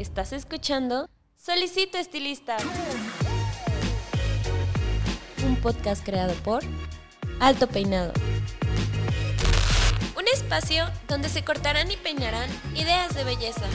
[0.00, 2.56] Estás escuchando Solicito Estilista.
[5.44, 6.62] Un podcast creado por
[7.38, 8.14] Alto Peinado.
[10.16, 13.66] Un espacio donde se cortarán y peinarán ideas de belleza.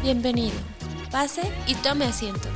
[0.00, 0.54] Bienvenido.
[1.10, 2.48] Pase y tome asiento.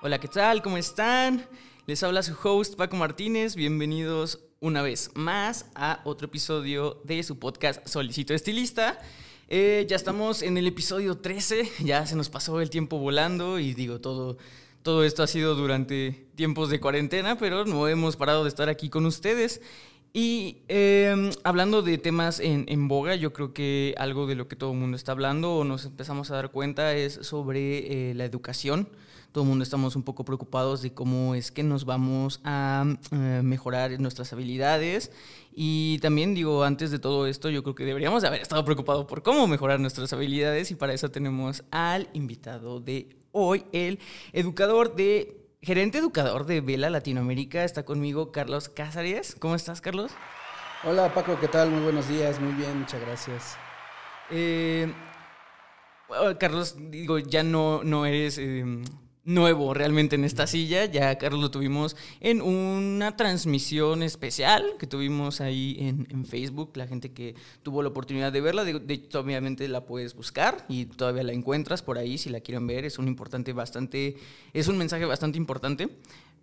[0.00, 0.62] Hola, ¿qué tal?
[0.62, 1.46] ¿Cómo están?
[1.84, 3.56] Les habla su host Paco Martínez.
[3.56, 8.98] Bienvenidos una vez más a otro episodio de su podcast Solicito Estilista.
[9.48, 13.72] Eh, ya estamos en el episodio 13, ya se nos pasó el tiempo volando y
[13.72, 14.36] digo, todo,
[14.82, 18.90] todo esto ha sido durante tiempos de cuarentena, pero no hemos parado de estar aquí
[18.90, 19.62] con ustedes.
[20.12, 24.72] Y em, hablando de temas en, boga, yo creo que algo de lo que todo
[24.72, 28.88] el mundo está hablando o nos empezamos a dar cuenta es sobre eh, la educación
[29.32, 33.40] todo el mundo estamos un poco preocupados de cómo es que nos vamos a eh,
[33.42, 35.12] mejorar nuestras habilidades.
[35.52, 39.22] Y también digo, antes de todo esto, yo creo que deberíamos haber estado preocupados por
[39.22, 43.98] cómo mejorar nuestras habilidades y para eso tenemos al invitado de hoy, el
[44.32, 45.36] educador de...
[45.62, 49.36] Gerente educador de Vela Latinoamérica, está conmigo Carlos Cázares.
[49.38, 50.10] ¿Cómo estás, Carlos?
[50.84, 51.70] Hola, Paco, ¿qué tal?
[51.70, 53.58] Muy buenos días, muy bien, muchas gracias.
[54.30, 54.90] Eh,
[56.38, 58.82] Carlos, digo, ya no, no eres em,
[59.24, 60.84] nuevo realmente en esta silla.
[60.86, 66.72] Ya Carlos lo tuvimos en una transmisión especial que tuvimos ahí en, Facebook.
[66.76, 70.86] La gente que tuvo la oportunidad de verla, de, hecho, obviamente la puedes buscar y
[70.86, 72.84] todavía la encuentras por ahí si la quieren ver.
[72.84, 74.16] Es un importante bastante,
[74.52, 75.88] es un mensaje bastante importante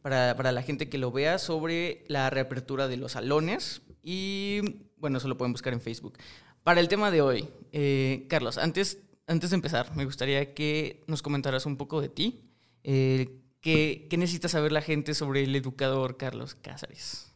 [0.01, 3.81] para, para la gente que lo vea sobre la reapertura de los salones.
[4.03, 4.61] Y
[4.97, 6.17] bueno, eso lo pueden buscar en Facebook.
[6.63, 11.21] Para el tema de hoy, eh, Carlos, antes, antes de empezar, me gustaría que nos
[11.21, 12.46] comentaras un poco de ti,
[12.83, 17.33] eh, ¿qué, necesita saber la gente sobre el educador Carlos Cázares?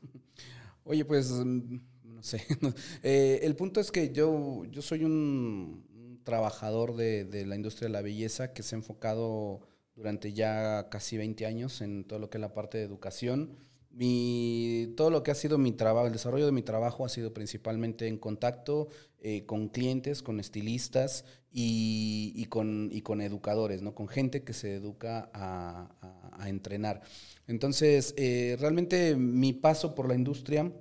[0.83, 2.45] Oye, pues, mm, no sé.
[3.03, 7.93] Eh, el punto es que yo, yo soy un trabajador de, de, la industria de
[7.93, 9.61] la belleza que se ha enfocado
[9.95, 13.57] durante ya casi 20 años en todo lo que es la parte de educación
[13.93, 17.33] mi, todo lo que ha sido mi trabajo, el desarrollo de mi trabajo ha sido
[17.33, 18.87] principalmente en contacto
[19.19, 23.93] eh, con clientes, con estilistas y, y, con, y, con, educadores, ¿no?
[23.93, 25.91] con gente que se educa a,
[26.31, 27.01] a, entrenar.
[27.47, 30.71] Entonces, eh, realmente mi paso por la industria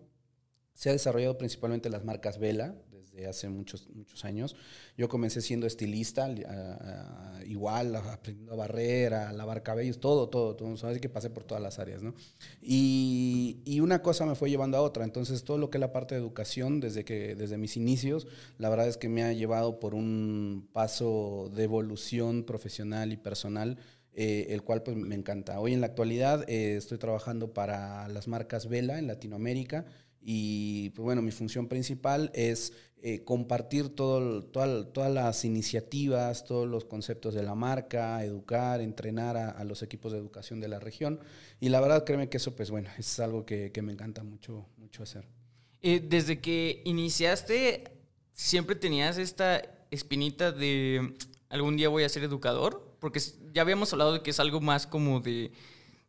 [0.72, 2.74] se ha desarrollado principalmente en las marcas Vela,
[3.28, 4.56] hace muchos, muchos años.
[4.96, 6.28] Yo comencé siendo estilista,
[7.46, 10.72] igual, aprendiendo a barrer, a lavar cabellos, todo, todo, todo.
[10.88, 12.14] Así que pasé por todas las áreas, ¿no?
[12.62, 15.04] Y, y, una cosa me fue llevando a otra.
[15.04, 18.26] Entonces, todo lo que es la parte de educación, desde, que, desde mis inicios,
[18.58, 23.78] la verdad es que me ha llevado por un paso de evolución profesional y personal.
[24.12, 25.60] Eh, el cual pues me encanta.
[25.60, 29.86] Hoy en la actualidad eh, estoy trabajando para las marcas Vela en Latinoamérica
[30.20, 32.72] y pues bueno, mi función principal es
[33.02, 39.64] eh, compartir todo, todas las iniciativas, todos los conceptos de la marca, educar, entrenar a,
[39.64, 41.18] los equipos de educación de la región.
[41.60, 45.02] Y la verdad, créeme que eso, pues bueno, es algo que, me encanta mucho, mucho
[45.02, 45.26] hacer.
[45.80, 47.84] Eh, desde que iniciaste,
[48.34, 51.14] ¿siempre tenías esta espinita de
[51.48, 52.96] algún día voy a ser educador?
[53.00, 53.18] Porque
[53.54, 55.52] ya habíamos hablado de que es algo más como de,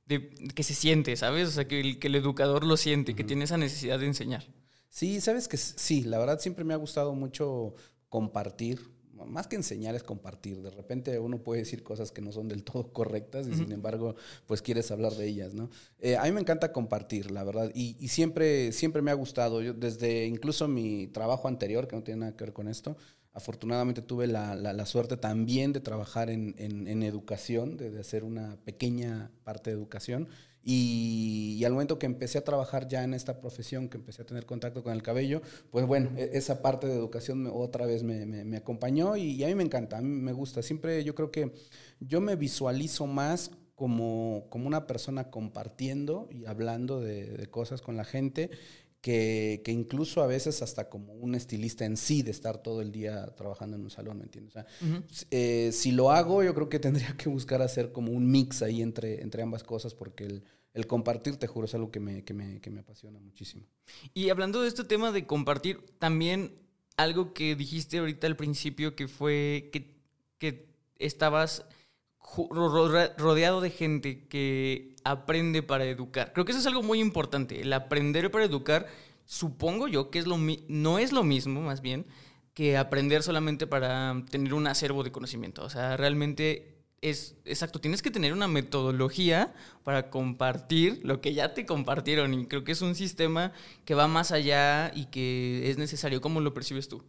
[0.07, 1.47] que se siente, ¿sabes?
[1.47, 4.46] O sea, que el, que el educador lo siente, que tiene esa necesidad de enseñar.
[4.91, 7.75] Sí, sabes que sí, la verdad siempre me ha gustado mucho
[8.09, 8.91] compartir.
[9.25, 10.62] Más que enseñar es compartir.
[10.62, 14.16] De repente uno puede decir cosas que no son del todo correctas y sin embargo,
[14.47, 15.69] pues quieres hablar de ellas, ¿no?
[16.00, 17.72] Eh, a mí me encanta compartir, la verdad.
[17.74, 19.62] Y, siempre, siempre me ha gustado.
[19.62, 22.97] Yo, desde incluso mi trabajo anterior, que no tiene nada que ver con esto,
[23.31, 28.57] afortunadamente tuve la, la, suerte también de trabajar en, en, educación, de, de hacer una
[28.66, 30.28] pequeña parte de educación.
[30.63, 34.45] Y, al momento que empecé a trabajar ya en esta profesión, que empecé a tener
[34.45, 35.41] contacto con el cabello,
[35.72, 39.63] pues bueno, e, esa parte de educación otra vez me, acompañó y, a mí me
[39.63, 40.61] encanta, a mí me gusta.
[40.61, 41.53] Siempre yo creo que
[42.00, 48.03] yo me visualizo más como, como una persona compartiendo y hablando de cosas con la
[48.03, 48.51] gente
[49.01, 52.92] que, que, incluso a veces hasta como un estilista en sí de estar todo el
[52.92, 54.56] día trabajando en un salón, ¿me entiendes?
[54.56, 54.65] O sea,
[55.31, 58.81] eh, si lo hago, yo creo que tendría que buscar hacer como un mix ahí
[58.81, 60.44] entre, entre ambas cosas porque el,
[60.74, 63.65] el compartir, te juro, es algo que me, que, me, que me apasiona muchísimo.
[64.13, 66.56] Y hablando de este tema de compartir, también
[66.95, 69.98] algo que dijiste ahorita al principio que fue que,
[70.38, 70.69] que
[71.00, 71.65] estabas
[73.18, 76.31] rodeado de gente que aprende para educar.
[76.33, 77.62] Creo que eso es algo muy importante.
[77.62, 78.88] El aprender para educar,
[79.25, 80.38] supongo yo que es lo
[80.68, 82.06] no es lo mismo, más bien,
[82.53, 85.63] que aprender solamente para tener un acervo de conocimiento.
[85.63, 89.53] O sea, realmente es, exacto, tienes que tener una metodología
[89.83, 93.53] para compartir lo que ya te compartieron y creo que es un sistema
[93.85, 96.21] que va más allá y que es necesario.
[96.21, 97.03] ¿Cómo lo percibes tú?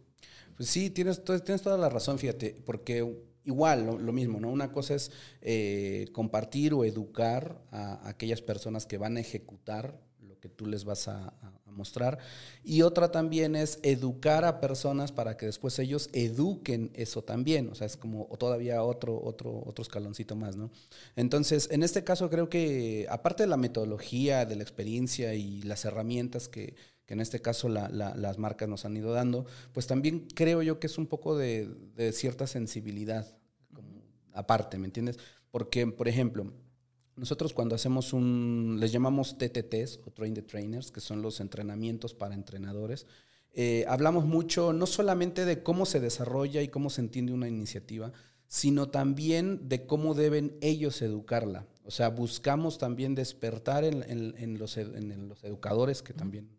[0.57, 3.05] Pues sí, tienes, tienes toda la razón, fíjate, porque
[3.45, 4.49] igual lo, mismo, ¿no?
[4.49, 5.11] Una cosa es
[5.41, 10.85] eh, compartir o educar a, aquellas personas que van a ejecutar lo que tú les
[10.85, 11.33] vas a,
[11.73, 12.19] mostrar.
[12.63, 17.67] Y otra también es educar a personas para que después ellos eduquen eso también.
[17.69, 20.69] O sea, es como todavía otro, otro, otro escaloncito más, ¿no?
[21.15, 25.83] Entonces, en este caso creo que, aparte de la metodología, de la experiencia y las
[25.83, 26.75] herramientas que,
[27.05, 30.87] que en este caso las marcas nos han ido dando, pues también creo yo que
[30.87, 33.35] es un poco de, cierta sensibilidad,
[34.33, 35.19] aparte, ¿me entiendes?
[35.51, 36.53] Porque, por ejemplo,
[37.15, 42.13] nosotros cuando hacemos un, les llamamos TTTs o Train the Trainers, que son los entrenamientos
[42.13, 43.05] para entrenadores,
[43.51, 48.11] eh, hablamos mucho no solamente de cómo se desarrolla y cómo se entiende una iniciativa,
[48.47, 51.67] sino también de cómo deben ellos educarla.
[51.85, 53.99] O sea, buscamos también despertar en,
[54.57, 56.49] los, en los, educadores que también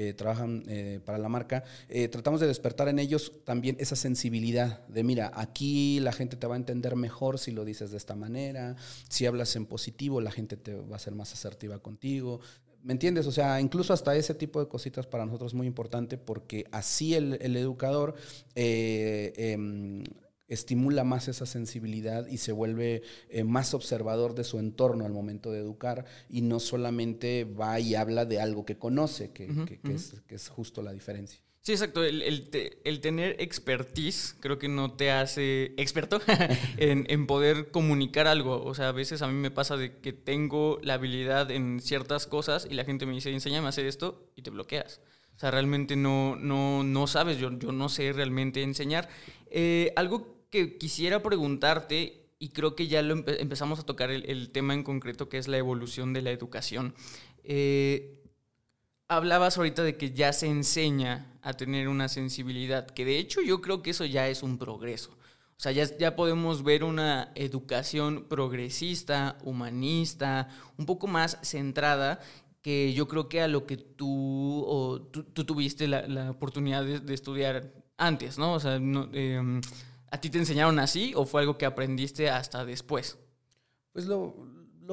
[0.00, 4.86] eh, trabajan eh, para la marca, eh, tratamos de despertar en ellos también esa sensibilidad
[4.86, 8.14] de, mira, aquí la gente te va a entender mejor si lo dices de esta
[8.14, 8.76] manera,
[9.08, 12.38] si hablas en positivo, la gente te va a ser más asertiva contigo.
[12.84, 13.26] ¿Me entiendes?
[13.26, 17.16] O sea, incluso hasta ese tipo de cositas para nosotros es muy importante porque así
[17.16, 18.14] el, educador
[18.54, 20.04] em,
[20.48, 25.52] estimula más esa sensibilidad y se vuelve eh, más observador de su entorno al momento
[25.52, 29.48] de educar y no solamente va y habla de algo que conoce, que,
[30.28, 31.40] es, justo la diferencia.
[31.60, 32.02] Sí, exacto.
[32.02, 32.50] El,
[33.02, 36.18] tener expertise creo que no te hace experto
[36.78, 38.64] en, en, poder comunicar algo.
[38.64, 42.26] O sea, a veces a mí me pasa de que tengo la habilidad en ciertas
[42.26, 45.02] cosas y la gente me dice, enséñame a hacer esto y te bloqueas.
[45.36, 49.08] O sea, realmente no, no, no sabes, yo, yo no sé realmente enseñar.
[49.50, 54.74] Eh, algo que quisiera preguntarte, y creo que ya lo empezamos a tocar el, tema
[54.74, 56.94] en concreto, que es la evolución de la educación.
[57.42, 58.22] Eh,
[59.08, 63.60] hablabas ahorita de que ya se enseña a tener una sensibilidad, que de hecho yo
[63.60, 65.10] creo que eso ya es un progreso.
[65.58, 72.20] O sea, ya, ya podemos ver una educación progresista, humanista, un poco más centrada,
[72.62, 77.72] que yo creo que a lo que tú, o tú, tuviste la, oportunidad de, estudiar
[77.96, 78.52] antes, ¿no?
[78.52, 79.60] O sea, no, em,
[80.10, 83.18] ¿A ti te enseñaron así o fue algo que aprendiste hasta después?
[83.92, 84.34] Pues lo,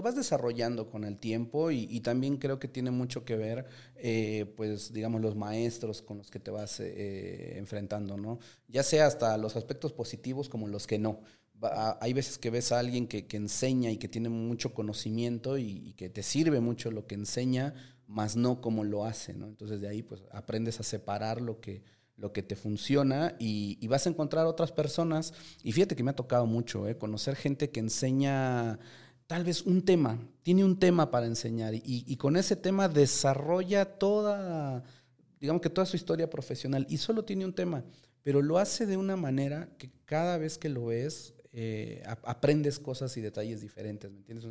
[0.01, 3.65] vas desarrollando con el tiempo y, también creo que tiene mucho que ver,
[3.95, 8.39] eh, pues digamos, los maestros con los que te vas eh, enfrentando, ¿no?
[8.67, 11.21] Ya sea hasta los aspectos positivos como los que no.
[12.01, 15.94] hay veces que ves a alguien que, enseña y que tiene mucho conocimiento y, y,
[15.94, 17.73] que te sirve mucho lo que enseña,
[18.07, 19.47] más no como lo hace, ¿no?
[19.47, 21.83] Entonces de ahí pues aprendes a separar lo que,
[22.17, 25.33] lo que te funciona y, vas a encontrar otras personas.
[25.63, 26.97] Y fíjate que me ha tocado mucho, ¿eh?
[26.97, 28.79] conocer gente que enseña
[29.27, 34.83] tal vez un tema, tiene un tema para enseñar y, con ese tema desarrolla toda,
[35.39, 37.83] digamos que toda su historia profesional y solo tiene un tema,
[38.21, 43.15] pero lo hace de una manera que cada vez que lo ves eh, aprendes cosas
[43.18, 44.45] y detalles diferentes, ¿me entiendes?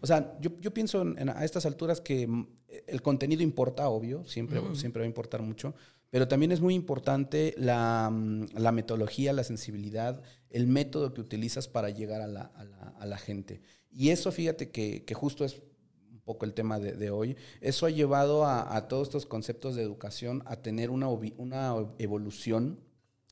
[0.00, 1.04] O sea, yo, pienso
[1.34, 2.48] a estas alturas que mm,
[2.86, 5.74] el contenido importa, obvio, siempre, siempre va a importar mucho,
[6.10, 11.68] pero también es muy importante la, mm, la, metodología, la sensibilidad, el método que utilizas
[11.68, 13.60] para llegar a la, gente.
[13.90, 15.60] Y eso, fíjate que, justo es
[16.10, 20.42] un poco el tema de, hoy, eso ha llevado a, todos estos conceptos de educación
[20.46, 21.08] a tener una
[21.98, 22.80] evolución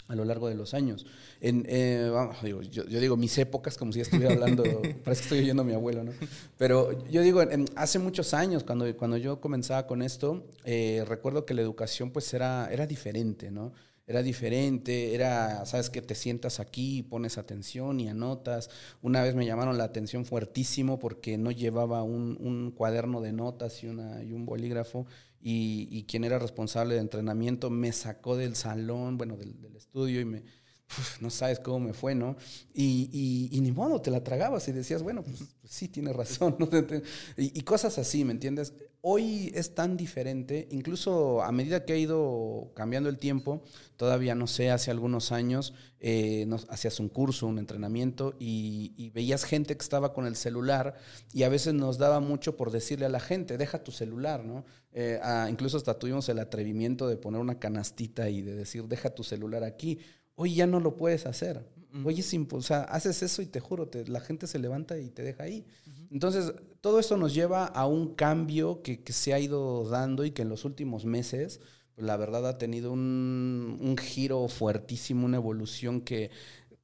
[0.09, 1.07] a lo largo de los años.
[1.41, 2.11] En, eh,
[2.43, 4.63] digo, yo, digo mis épocas como si estuviera hablando,
[5.05, 6.13] parece que estoy oyendo a mi abuelo, ¿no?
[6.59, 7.43] Pero yo digo,
[7.75, 12.33] hace muchos años, cuando, cuando yo comenzaba con esto, eh, recuerdo que la educación pues
[12.35, 13.73] era, era diferente, ¿no?
[14.09, 18.71] Era diferente, era, sabes que te sientas aquí, pones atención y anotas.
[19.03, 23.83] Una vez me llamaron la atención fuertísimo porque no llevaba un, un cuaderno de notas
[23.83, 25.07] y, una, y un bolígrafo
[25.41, 30.43] y, quien era responsable de entrenamiento me sacó del salón, bueno, del, estudio y me,
[31.21, 32.37] no sabes cómo me fue, ¿no?
[32.73, 36.57] Y, y, ni modo, te la tragabas y decías, bueno, pues, pues sí, tiene razón,
[36.59, 36.69] ¿no?
[37.37, 38.73] y, cosas así, ¿me entiendes?
[39.01, 43.63] Hoy es tan diferente, incluso a medida que ha ido cambiando el tiempo,
[43.97, 49.77] todavía no sé, hace algunos años, eh, hacías un curso, un entrenamiento y, veías gente
[49.77, 50.97] que estaba con el celular
[51.33, 54.65] y a veces nos daba mucho por decirle a la gente, deja tu celular, ¿no?
[54.93, 59.25] Eh, incluso hasta tuvimos el atrevimiento de poner una canastita y de decir, deja tu
[59.25, 60.01] celular aquí.
[60.37, 61.67] Hoy ya no lo puedes hacer.
[62.05, 65.23] Hoy es o sea, haces eso y te juro, la gente se levanta y te
[65.23, 65.65] deja ahí.
[66.11, 66.53] Entonces,
[66.83, 70.51] todo esto nos lleva a un cambio que, se ha ido dando y que en
[70.51, 71.61] los últimos meses,
[71.95, 76.31] pues, la verdad, ha tenido un, giro fuertísimo, una evolución que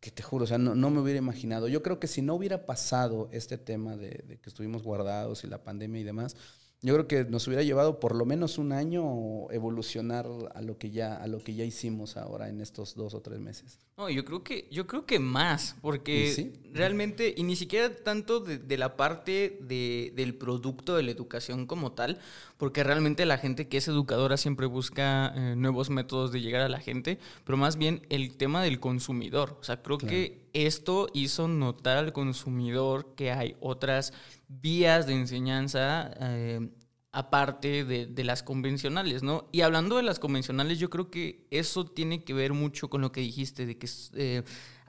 [0.01, 1.69] que te juro, o sea, no, me hubiera imaginado.
[1.69, 5.47] Yo creo que si no hubiera pasado este tema de, de que estuvimos guardados y
[5.47, 6.35] la pandemia y demás,
[6.85, 10.91] yo creo que nos hubiera llevado por lo menos un año evolucionar a lo que
[10.91, 13.79] ya a lo que ya hicimos ahora en estos dos o tres meses.
[13.97, 18.77] No, yo creo que yo creo que más, porque realmente y ni siquiera tanto de,
[18.77, 22.19] la parte de, del producto de la educación como tal,
[22.57, 26.69] porque realmente la gente que es educadora siempre busca eh, nuevos métodos de llegar a
[26.69, 29.57] la gente, pero más bien el tema del consumidor.
[29.61, 34.13] O sea, creo que esto hizo notar al consumidor que hay otras
[34.49, 36.69] vías de enseñanza eh,
[37.13, 39.49] aparte de, las convencionales, ¿no?
[39.53, 43.13] Y hablando de las convencionales, yo creo que eso tiene que ver mucho con lo
[43.13, 44.43] que dijiste, de que eh,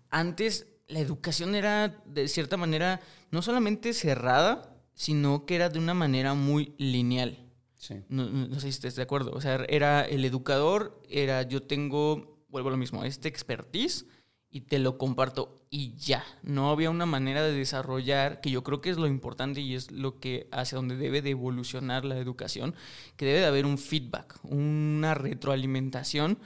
[0.10, 3.02] antes la educación era de cierta manera
[3.32, 7.40] no solamente cerrada, sino que era de una manera muy lineal.
[7.76, 7.96] Sí.
[8.08, 9.32] No, no, sé si estás de acuerdo.
[9.32, 14.06] O sea, era el educador, era yo tengo, vuelvo a lo mismo, este expertise
[14.54, 16.24] y te lo comparto y ya.
[16.44, 19.90] No había una manera de desarrollar, que yo creo que es lo importante y es
[19.90, 22.76] lo que hacia donde debe de evolucionar la educación,
[23.18, 26.38] que debe de haber un feedback, una retroalimentación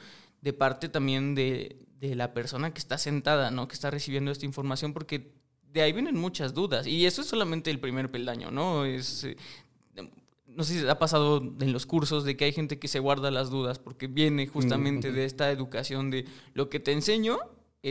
[0.41, 3.67] de parte también de, la persona que está sentada, ¿no?
[3.67, 5.33] Que está recibiendo esta información, porque
[5.73, 6.87] de ahí vienen muchas dudas.
[6.87, 8.85] Y eso es solamente el primer peldaño, ¿no?
[8.85, 9.35] Es, eh,
[10.45, 13.31] no sé si ha pasado en los cursos de que hay gente que se guarda
[13.31, 16.23] las dudas porque viene justamente de esta educación de
[16.53, 17.39] lo que te enseño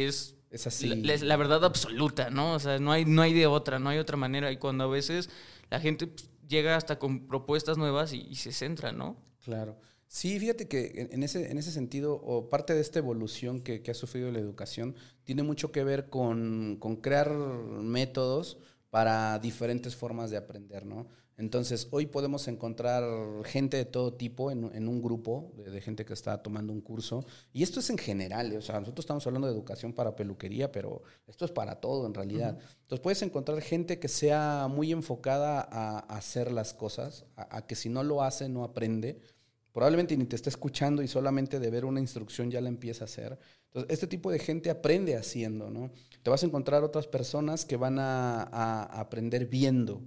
[0.04, 0.88] es, es así.
[1.02, 2.54] La, la, verdad absoluta, ¿no?
[2.54, 4.50] O sea, no hay, no hay de otra, no hay otra manera.
[4.52, 5.30] Y cuando a veces
[5.70, 9.16] la gente pues, llega hasta con propuestas nuevas y, se centra, ¿no?
[9.44, 9.78] Claro.
[10.08, 13.90] Sí, fíjate que en ese, en ese sentido, o parte de esta evolución que, que
[13.90, 18.58] ha sufrido la educación, tiene mucho que ver con, con crear métodos
[18.90, 21.08] para diferentes formas de aprender, ¿no?
[21.38, 23.04] Entonces, hoy podemos encontrar
[23.44, 27.26] gente de todo tipo en, un grupo de, gente que está tomando un curso.
[27.52, 31.02] Y esto es en general, o sea, nosotros estamos hablando de educación para peluquería, pero
[31.26, 32.58] esto es para todo en realidad.
[32.82, 37.90] Entonces, puedes encontrar gente que sea muy enfocada a, hacer las cosas, a, que si
[37.90, 39.20] no lo hace, no aprende.
[39.72, 43.06] Probablemente ni te está escuchando y solamente de ver una instrucción ya la empieza a
[43.06, 43.38] hacer.
[43.66, 45.90] Entonces, este tipo de gente aprende haciendo, ¿no?
[46.22, 50.00] Te vas a encontrar otras personas que van a aprender viendo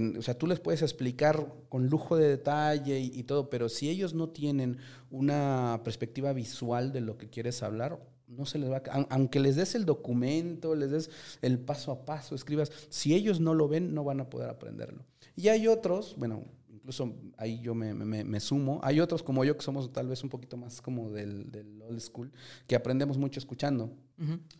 [0.00, 4.14] o sea, tú les puedes explicar con lujo de detalle y, todo, pero si ellos
[4.14, 4.78] no tienen
[5.10, 9.06] una perspectiva visual de lo que quieres hablar, no se les va a...
[9.10, 11.10] Aunque les des el documento, les des
[11.42, 15.04] el paso a paso, escribas, si ellos no lo ven, no van a poder aprenderlo.
[15.36, 16.44] Y hay otros, bueno,
[16.82, 18.80] incluso ahí yo me, sumo.
[18.82, 22.32] Hay otros como yo que somos tal vez un poquito más como del, old school,
[22.66, 23.96] que aprendemos mucho escuchando.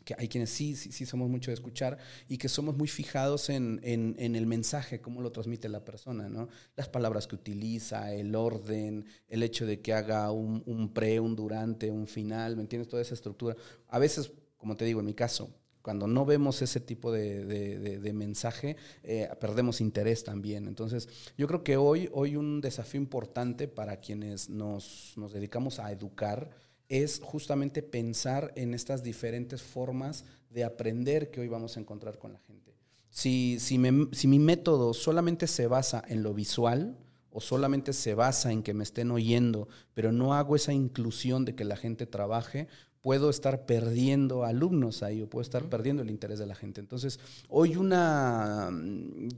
[0.04, 1.98] Que hay quienes sí, sí, sí somos mucho de escuchar
[2.28, 6.48] y que somos muy fijados en, el mensaje, cómo lo transmite la persona, ¿no?
[6.76, 11.36] Las palabras que utiliza, el orden, el hecho de que haga un, un pre, un
[11.36, 12.88] durante, un final, ¿me entiendes?
[12.88, 13.56] Toda esa estructura.
[13.88, 15.52] A veces, como te digo, en mi caso,
[15.82, 20.66] cuando no vemos ese tipo de, mensaje, eh, perdemos interés también.
[20.68, 26.50] Entonces, yo creo que hoy, hoy un desafío importante para quienes nos, dedicamos a educar
[26.88, 32.32] es justamente pensar en estas diferentes formas de aprender que hoy vamos a encontrar con
[32.32, 32.74] la gente.
[33.10, 33.80] Si, si,
[34.12, 36.96] si mi método solamente se basa en lo visual,
[37.32, 41.54] o solamente se basa en que me estén oyendo, pero no hago esa inclusión de
[41.54, 42.68] que la gente trabaje,
[43.02, 46.80] puedo estar perdiendo alumnos ahí o puedo estar perdiendo el interés de la gente.
[46.80, 47.18] Entonces,
[47.49, 48.71] hoy una,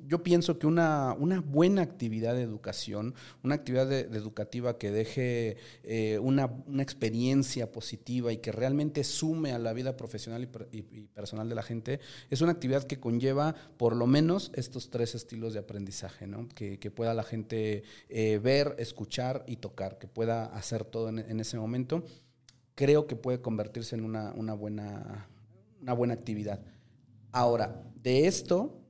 [0.07, 6.19] yo pienso que una, una buena actividad de educación, una actividad educativa que deje eh,
[6.19, 6.51] una,
[6.85, 10.83] experiencia positiva y que realmente sume a la vida profesional y,
[11.15, 15.55] personal de la gente, es una actividad que conlleva por lo menos estos tres estilos
[15.55, 16.49] de aprendizaje, ¿no?
[16.51, 21.57] que, pueda la gente eh, ver, escuchar y tocar, que pueda hacer todo en ese
[21.57, 22.05] momento
[22.75, 25.29] creo que puede convertirse en una, buena,
[25.81, 26.61] una buena actividad.
[27.33, 28.81] Ahora, de esto,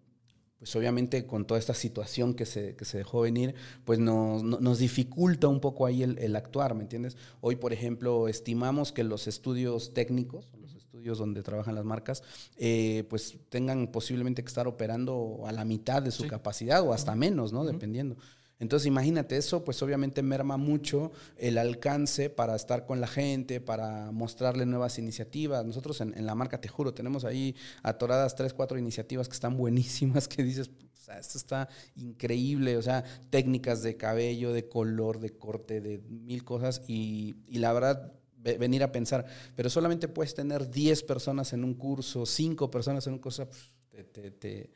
[0.58, 4.78] pues obviamente con toda esta situación que se, que se dejó venir, pues nos, nos
[4.78, 7.16] dificulta un poco ahí el, actuar, ¿me entiendes?
[7.40, 12.22] Hoy, por ejemplo, estimamos que los estudios técnicos, los estudios donde trabajan las marcas,
[12.56, 17.14] eh, pues tengan posiblemente que estar operando a la mitad de su capacidad o hasta
[17.14, 17.64] menos, ¿no?
[17.64, 18.16] Dependiendo.
[18.60, 24.12] Entonces imagínate eso, pues obviamente merma mucho el alcance para estar con la gente, para
[24.12, 25.64] mostrarle nuevas iniciativas.
[25.64, 30.28] Nosotros en, la marca, te juro, tenemos ahí atoradas tres, cuatro iniciativas que están buenísimas,
[30.28, 30.70] que dices,
[31.08, 36.44] o esto está increíble, o sea, técnicas de cabello, de color, de corte, de mil
[36.44, 38.12] cosas y, la verdad
[38.58, 39.24] venir a pensar,
[39.56, 43.48] pero solamente puedes tener 10 personas en un curso, 5 personas en un curso,
[43.90, 44.70] te, te,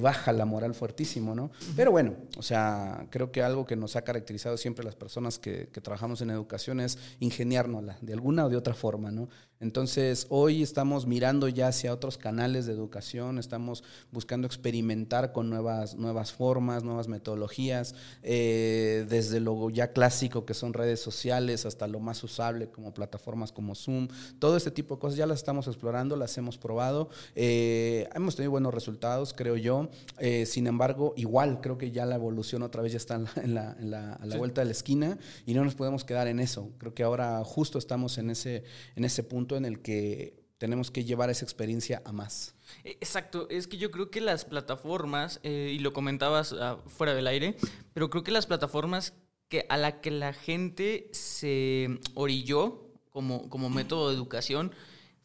[0.00, 1.50] baja la moral fuertísimo, ¿no?
[1.76, 5.68] Pero bueno, o sea, creo que algo que nos ha caracterizado siempre las personas que,
[5.72, 9.28] que trabajamos en educación es ingeniárnosla de alguna o de otra forma, ¿no?
[9.62, 15.96] Entonces, hoy estamos mirando ya hacia otros canales de educación, estamos buscando experimentar con nuevas,
[15.96, 22.00] nuevas formas, nuevas metodologías, eh, desde lo ya clásico que son redes sociales hasta lo
[22.00, 26.16] más usable como plataformas como Zoom, todo este tipo de cosas ya las estamos explorando,
[26.16, 29.90] las hemos probado, eh, hemos tenido buenos resultados, creo yo,
[30.20, 33.76] eh, sin embargo, igual creo que ya la evolución otra vez ya está en la,
[33.78, 36.70] en la, a la vuelta de la esquina y no nos podemos quedar en eso,
[36.78, 38.64] creo que ahora justo estamos en ese,
[38.96, 42.54] en ese punto en el que tenemos que llevar esa experiencia a más.
[42.84, 47.14] E, exacto, es que yo creo que las plataformas, eh, y lo comentabas ah, fuera
[47.14, 47.56] del aire,
[47.94, 49.14] pero creo que las plataformas
[49.48, 54.72] que a la que la gente se orilló como, como método de educación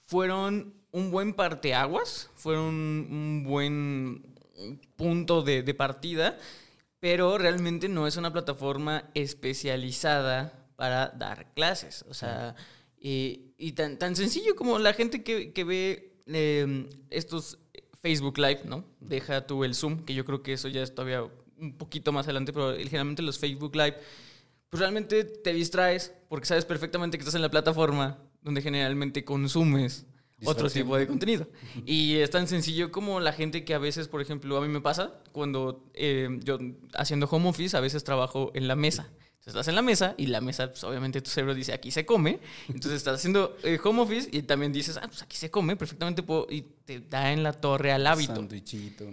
[0.06, 4.36] fueron un buen parteaguas, fueron un buen
[4.96, 6.38] punto de, de partida,
[7.00, 12.06] pero realmente no es una plataforma especializada para dar clases.
[12.10, 12.56] O sea,
[13.00, 17.60] y tan, tan sencillo como la gente que, que ve em, estos
[18.02, 18.86] Facebook Live, ¿no?
[19.00, 21.24] Deja tú el Zoom, que yo creo que eso ya es todavía
[21.58, 23.98] un poquito más adelante, pero generalmente los Facebook Live,
[24.70, 30.06] pues realmente te distraes porque sabes perfectamente que estás en la plataforma donde generalmente consumes
[30.44, 31.48] otro tipo de contenido.
[31.86, 34.82] Y es tan sencillo como la gente que a veces, por ejemplo, a mí me
[34.82, 36.60] pasa, cuando eh, yo
[36.94, 39.10] haciendo home office, a veces trabajo en la mesa
[39.46, 42.40] estás en la mesa y la mesa, pues obviamente tu cerebro dice aquí se come.
[42.68, 46.24] Entonces estás haciendo eh, home office y también dices, ah, pues aquí se come, perfectamente
[46.24, 46.48] puedo.
[46.50, 48.48] Y te da en la torre al hábito.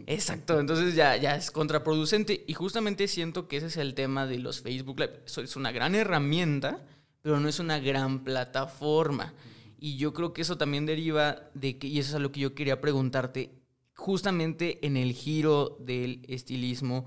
[0.06, 0.58] Exacto.
[0.58, 2.44] Entonces ya, ya es contraproducente.
[2.46, 5.20] Y justamente siento que ese es el tema de los Facebook Live.
[5.26, 6.80] Eso es una gran herramienta,
[7.20, 9.34] pero no es una gran plataforma.
[9.78, 12.40] Y yo creo que eso también deriva de que, y eso es a lo que
[12.40, 13.50] yo quería preguntarte,
[13.94, 17.04] justamente en el giro del estilismo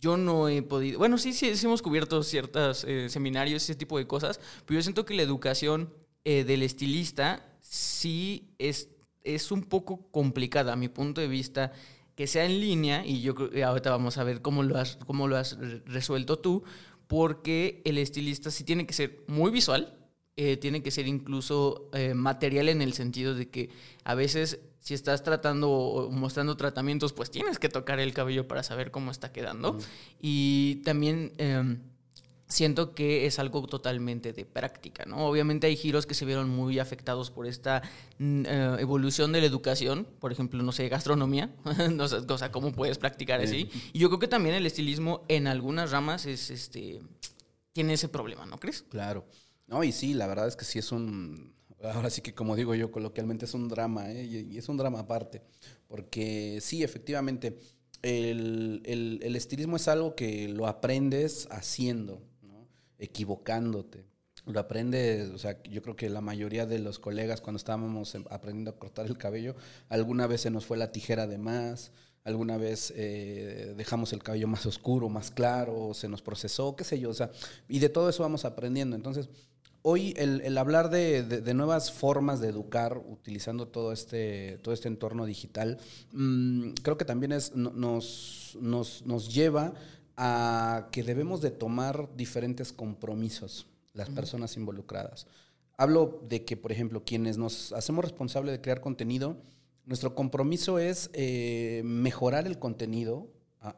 [0.00, 4.06] yo no he podido, bueno, sí, sí, hemos cubierto ciertos eh, seminarios, ese tipo de
[4.06, 5.92] cosas, pero yo siento que la educación
[6.24, 8.88] eh, del estilista sí es,
[9.22, 11.72] es un poco complicada a mi punto de vista,
[12.14, 14.96] que sea en línea, y yo creo que ahorita vamos a ver cómo lo has,
[15.06, 16.64] cómo lo has resuelto tú,
[17.06, 19.99] porque el estilista sí tiene que ser muy visual,
[20.40, 23.70] eh, tiene que ser incluso material en el sentido de que
[24.04, 28.62] a veces si estás tratando o mostrando tratamientos, pues tienes que tocar el cabello para
[28.62, 29.78] saber cómo está quedando.
[30.20, 31.80] Y también em,
[32.50, 35.26] siento que es algo totalmente de práctica, ¿no?
[35.26, 37.82] Obviamente hay giros que se vieron muy afectados por esta
[38.18, 41.50] eh, evolución de la educación, por ejemplo, no sé, gastronomía,
[41.92, 43.70] no sé, o sea, cómo puedes practicar así.
[43.92, 47.02] Y yo creo que también el estilismo en algunas ramas es, este,
[47.72, 48.82] tiene ese problema, ¿no crees?
[48.88, 49.26] Claro.
[49.70, 52.74] No, y sí, la verdad es que sí es un ahora sí que como digo
[52.74, 54.24] yo coloquialmente es un drama, ¿eh?
[54.24, 55.42] y, es un drama aparte,
[55.88, 57.58] porque sí, efectivamente,
[58.02, 62.22] el, estilismo es algo que lo aprendes haciendo,
[62.98, 64.04] equivocándote.
[64.46, 68.24] Lo aprendes, o sea, yo creo que la mayoría de los colegas cuando estábamos em,
[68.30, 69.54] aprendiendo a cortar el cabello,
[69.90, 71.92] alguna vez se nos fue la tijera de más,
[72.24, 76.98] alguna vez eh, dejamos el cabello más oscuro, más claro, se nos procesó, qué sé
[76.98, 77.30] yo, o sea,
[77.68, 78.96] y de todo eso vamos aprendiendo.
[78.96, 79.28] Entonces,
[79.82, 85.78] hoy el, hablar de, nuevas formas de educar utilizando todo este, todo este entorno digital,
[86.12, 89.74] mm, creo que también es, nos, nos, lleva
[90.16, 95.26] a que debemos de tomar diferentes compromisos las personas involucradas.
[95.76, 99.38] Hablo de que, por ejemplo, quienes nos hacemos responsables de crear contenido,
[99.86, 103.28] nuestro compromiso es eh, mejorar el contenido,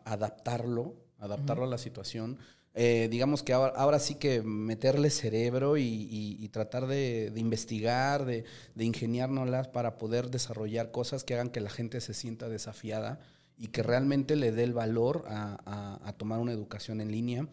[0.04, 2.38] adaptarlo, adaptarlo a la situación,
[2.74, 9.68] eh, digamos que ahora, sí que meterle cerebro y, tratar de, investigar, de, de, ingeniárnoslas
[9.68, 13.20] para poder desarrollar cosas que hagan que la gente se sienta desafiada
[13.58, 17.46] y que realmente le dé el valor a, tomar una educación en línea.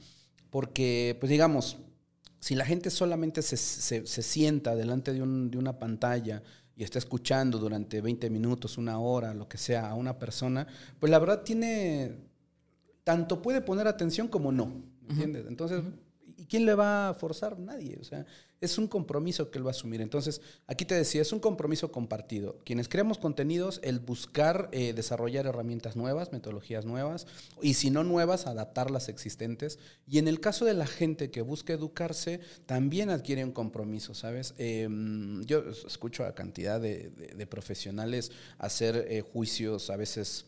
[0.50, 1.78] Porque, pues digamos,
[2.40, 3.56] si la gente solamente se,
[4.06, 6.42] sienta delante de, de una pantalla
[6.76, 10.66] y está escuchando durante 20 minutos, una hora, lo que sea, a una persona,
[11.00, 12.16] pues la verdad tiene,
[13.04, 14.72] tanto puede poner atención como no.
[15.10, 15.46] ¿Entiendes?
[15.48, 15.82] Entonces,
[16.38, 17.60] ¿y quién le va a forzar?
[17.60, 17.98] Nadie.
[18.00, 18.26] O sea,
[18.62, 20.02] es un compromiso que él va a asumir.
[20.02, 22.60] Entonces, aquí te decía, es un compromiso compartido.
[22.66, 27.26] Quienes creamos contenidos, el buscar eh, desarrollar herramientas nuevas, metodologías nuevas,
[27.62, 29.80] y si no nuevas, adaptar las existentes.
[30.06, 34.54] Y en el caso de la gente que busca educarse, también adquiere un compromiso, ¿sabes?
[34.58, 37.10] Em, yo escucho a cantidad de,
[37.50, 40.46] profesionales hacer eh, juicios a veces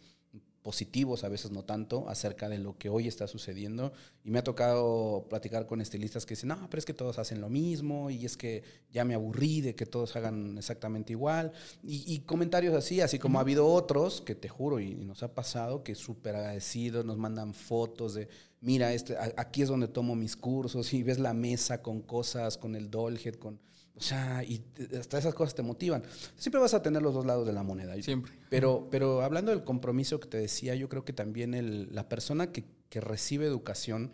[0.62, 3.94] positivos, a veces no tanto, acerca de lo que hoy está sucediendo.
[4.24, 7.42] Y me ha tocado platicar con estilistas que dicen, no, pero es que todos hacen
[7.42, 11.52] lo mismo y es que ya me aburrí de que todos hagan exactamente igual.
[11.84, 15.84] Y, comentarios así, así como ha habido otros, que te juro, y, nos ha pasado,
[15.84, 18.28] que súper agradecidos, nos mandan fotos de,
[18.62, 22.76] mira, este, aquí es donde tomo mis cursos y ves la mesa con cosas, con
[22.76, 23.60] el dollhead, con
[23.96, 24.64] o sea, y
[25.00, 26.04] hasta esas cosas te motivan.
[26.36, 27.94] Siempre vas a tener los dos lados de la moneda.
[28.02, 28.32] Siempre.
[28.50, 32.52] Pero, pero hablando del compromiso que te decía, yo creo que también el, la persona
[32.52, 34.12] que, que, recibe educación,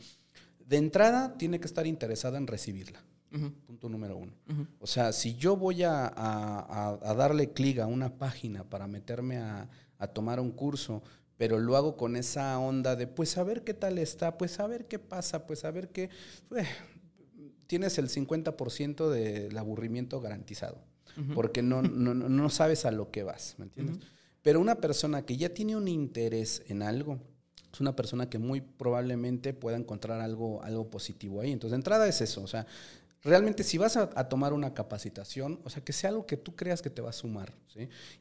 [0.65, 3.03] de entrada tiene que estar interesada en recibirla.
[3.65, 4.33] Punto número uno.
[4.79, 9.37] O sea, si yo voy a, a, a darle clic a una página para meterme
[9.37, 11.03] a, a tomar un curso,
[11.37, 14.67] pero lo hago con esa onda de, pues a ver qué tal está, pues a
[14.67, 16.09] ver qué pasa, pues a ver qué...
[17.67, 20.81] Tienes el 50% del aburrimiento garantizado,
[21.35, 23.99] porque no, no, no, sabes a lo que vas, ¿me entiendes?
[24.41, 27.19] Pero una persona que ya tiene un interés en algo,
[27.73, 31.51] es una persona que muy probablemente pueda encontrar algo, algo positivo ahí.
[31.51, 32.65] Entonces, de entrada es eso, o sea,
[33.27, 36.81] realmente si vas a, tomar una capacitación, o sea, que sea algo que tú creas
[36.81, 37.53] que te va a sumar.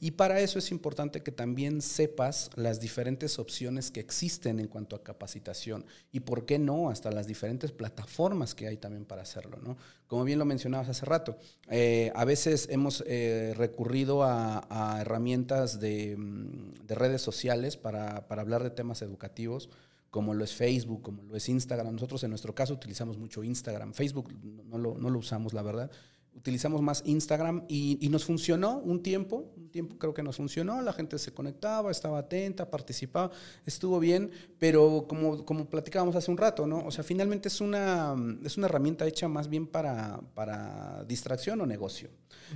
[0.00, 4.94] Y para eso es importante que también sepas las diferentes opciones que existen en cuanto
[4.94, 9.58] a capacitación y, ¿por qué no?, hasta las diferentes plataformas que hay también para hacerlo.
[9.62, 9.78] ¿no?
[10.08, 11.38] Como bien lo mencionabas hace rato,
[11.70, 18.62] eh, a veces hemos eh, recurrido a, herramientas de, mm, de, redes sociales para hablar
[18.62, 19.70] de temas educativos
[20.10, 21.92] como lo es Facebook, como lo es Instagram.
[21.94, 23.92] Nosotros en nuestro caso utilizamos mucho Instagram.
[23.92, 24.32] Facebook
[24.64, 25.90] no lo, no lo usamos, la verdad
[26.36, 31.18] utilizamos más Instagram y, nos funcionó un tiempo, tiempo creo que nos funcionó, la gente
[31.18, 33.30] se conectaba, estaba atenta, participaba,
[33.66, 36.78] estuvo bien, pero como, como platicábamos hace un rato, ¿no?
[36.86, 41.66] O sea, finalmente es una, es una herramienta hecha más bien para, para distracción o
[41.66, 42.08] negocio.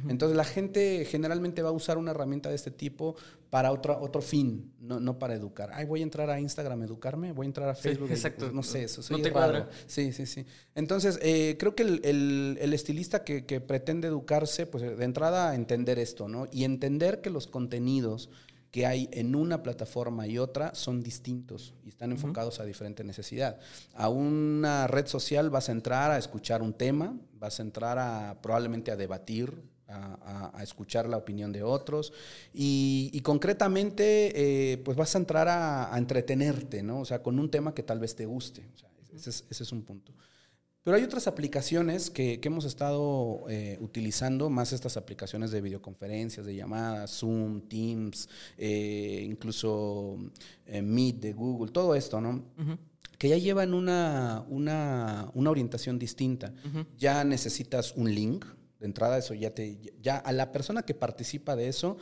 [0.09, 3.17] Entonces la gente generalmente va a usar una herramienta de este tipo
[3.51, 5.71] para otro, otro fin, no, no para educar.
[5.73, 8.09] Ay, voy a entrar a Instagram a educarme, voy a entrar a Facebook.
[8.11, 8.53] exacto.
[8.53, 9.03] no sé, eso.
[9.11, 9.69] no te cuadra.
[9.87, 10.47] Sí, sí, sí.
[10.77, 15.57] Entonces, eh, creo que el, el, el estilista que, que pretende educarse, pues de entrada
[15.57, 16.47] entender esto, ¿no?
[16.53, 18.31] Y entender que los contenidos
[18.71, 23.59] que hay en una plataforma y otra son distintos y están enfocados a diferente necesidad.
[23.95, 28.39] A una red social vas a entrar a escuchar un tema, vas a entrar a
[28.41, 32.13] probablemente a debatir, a, escuchar la opinión de otros
[32.55, 37.01] y, concretamente eh, pues vas a entrar a, entretenerte, ¿no?
[37.01, 38.65] O sea, con un tema que tal vez te guste.
[39.13, 40.13] ese, ese es un punto.
[40.83, 46.47] Pero hay otras aplicaciones que, que hemos estado eh, utilizando, más estas aplicaciones de videoconferencias,
[46.47, 50.17] de llamadas, Zoom, Teams, eh, incluso
[50.67, 52.45] eh, Meet de Google, todo esto, ¿no?
[53.19, 56.55] Que ya llevan una, una, una orientación distinta.
[56.97, 58.47] Ya necesitas un link,
[58.81, 61.99] de entrada eso ya te ya a la persona que participa de eso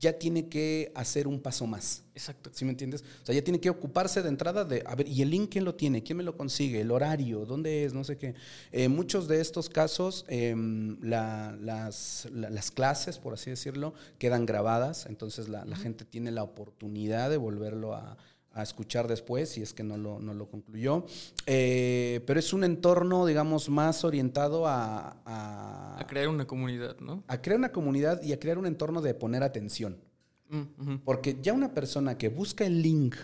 [0.00, 2.04] ya tiene que hacer un paso más.
[2.14, 2.50] Exacto.
[2.52, 3.04] ¿Sí me entiendes?
[3.22, 5.64] O sea, ya tiene que ocuparse de entrada de, a ver, ¿y el link quién
[5.64, 6.02] lo tiene?
[6.02, 6.80] ¿Quién me lo consigue?
[6.80, 7.44] ¿El horario?
[7.44, 7.94] ¿Dónde es?
[7.94, 8.34] No sé qué.
[8.72, 15.48] En muchos de estos casos, em, las, las, clases, por así decirlo, quedan grabadas, entonces
[15.48, 18.16] la, la gente tiene la oportunidad de volverlo a,
[18.58, 21.06] a escuchar después, si es que no lo, no lo concluyó.
[21.46, 27.22] Eh, pero es un entorno, digamos, más orientado a, a, crear una comunidad, ¿no?
[27.28, 30.00] A crear una comunidad y a crear un entorno de poner atención.
[30.48, 33.14] Mm, Porque ya una persona que busca el link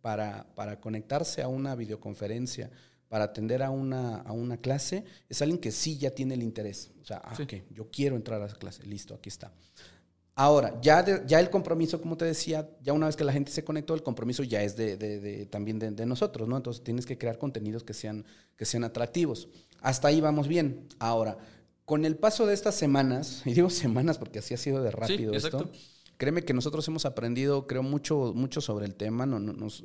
[0.00, 2.70] para, para conectarse a una videoconferencia,
[3.08, 6.92] para atender a una, a una clase, es alguien que sí ya tiene el interés.
[7.02, 7.34] O sea, ah,
[7.70, 9.50] yo quiero entrar a esa clase, listo, aquí está.
[10.36, 13.62] Ahora, ya, ya el compromiso, como te decía, ya una vez que la gente se
[13.62, 16.56] conectó, el compromiso ya es de, también de, nosotros, ¿no?
[16.56, 18.24] Entonces tienes que crear contenidos que sean,
[18.56, 19.48] que sean atractivos.
[19.80, 20.88] Hasta ahí vamos bien.
[20.98, 21.38] Ahora,
[21.84, 25.34] con el paso de estas semanas, y digo semanas porque así ha sido de rápido
[25.34, 25.70] esto,
[26.16, 29.38] Créeme que nosotros hemos aprendido, creo, mucho, mucho sobre el tema, no,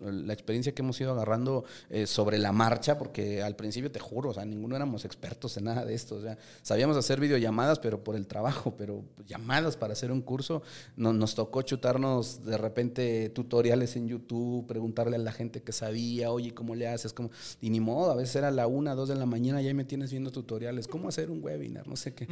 [0.04, 4.30] la experiencia que hemos ido agarrando eh, sobre la marcha, porque al principio te juro,
[4.30, 6.16] o sea, ninguno éramos expertos en nada de esto.
[6.16, 10.62] O sea, sabíamos hacer videollamadas, pero por el trabajo, pero llamadas para hacer un curso,
[10.96, 16.32] no, nos tocó chutarnos de repente tutoriales en YouTube, preguntarle a la gente que sabía,
[16.32, 17.14] oye, ¿cómo le haces?
[17.14, 19.84] como Y ni modo, a veces era la una, dos de la mañana, ya me
[19.84, 22.28] tienes viendo tutoriales, cómo hacer un webinar, no sé qué.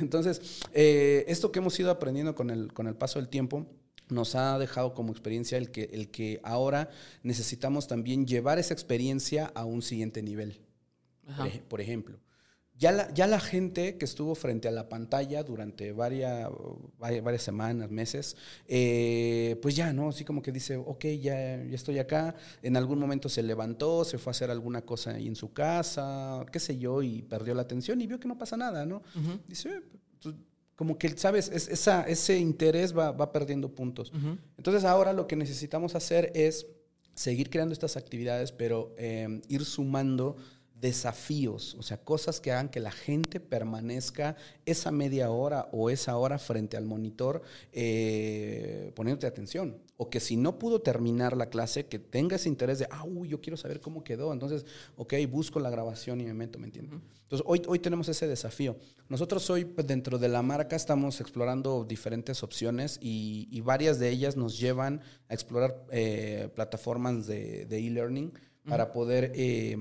[0.00, 3.66] Entonces, eh, esto que hemos ido aprendiendo con el, con el paso el tiempo
[4.08, 6.90] nos ha dejado como experiencia el que, el que ahora
[7.22, 10.60] necesitamos también llevar esa experiencia a un siguiente nivel.
[11.68, 12.18] Por, ejemplo,
[12.76, 16.50] ya la, ya la gente que estuvo frente a la pantalla durante varias,
[16.98, 20.08] varias, semanas, meses, eh, pues ya, ¿no?
[20.08, 22.34] Así como que dice, ok, ya, ya estoy acá.
[22.60, 26.44] En algún momento se levantó, se fue a hacer alguna cosa ahí en su casa,
[26.50, 29.02] qué sé yo, y perdió la atención y vio que no pasa nada, ¿no?
[29.46, 29.82] Dice, eh,
[30.20, 30.34] pues,
[30.82, 31.48] como que, ¿sabes?
[31.48, 34.12] Es, esa, ese interés va, va perdiendo puntos.
[34.58, 36.66] Entonces ahora lo que necesitamos hacer es
[37.14, 40.34] seguir creando estas actividades, pero eh, ir sumando
[40.82, 44.34] desafíos, o sea, cosas que hagan que la gente permanezca
[44.66, 47.42] esa media hora o esa hora frente al monitor
[47.72, 49.78] eh, poniéndote atención.
[49.96, 53.28] O que si no pudo terminar la clase, que tenga ese interés de, ah, uy,
[53.28, 54.32] yo quiero saber cómo quedó.
[54.32, 54.66] Entonces,
[54.96, 56.98] ok, busco la grabación y me meto, ¿me entiendes?
[57.22, 58.76] Entonces, hoy, hoy tenemos ese desafío.
[59.08, 64.36] Nosotros hoy, pues, dentro de la marca, estamos explorando diferentes opciones y, varias de ellas
[64.36, 68.32] nos llevan a explorar eh, plataformas de e-learning
[68.68, 69.76] para poder eh,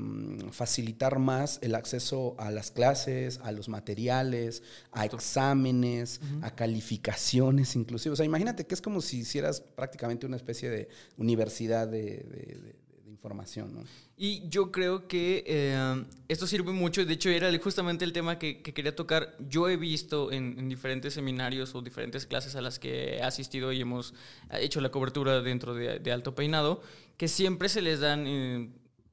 [0.51, 8.13] facilitar más el acceso a las clases, a los materiales, a exámenes, a calificaciones inclusive.
[8.13, 12.75] O sea, imagínate que es como si hicieras prácticamente una especie de universidad de,
[13.07, 13.71] información.
[13.71, 13.83] ¿no?
[14.17, 18.63] Y yo creo que eh, esto sirve mucho, de hecho era justamente el tema que,
[18.63, 19.35] quería tocar.
[19.47, 23.81] Yo he visto en, diferentes seminarios o diferentes clases a las que he asistido y
[23.81, 24.15] hemos
[24.53, 26.81] hecho la cobertura dentro de Alto Peinado,
[27.21, 28.67] que siempre se les dan eh,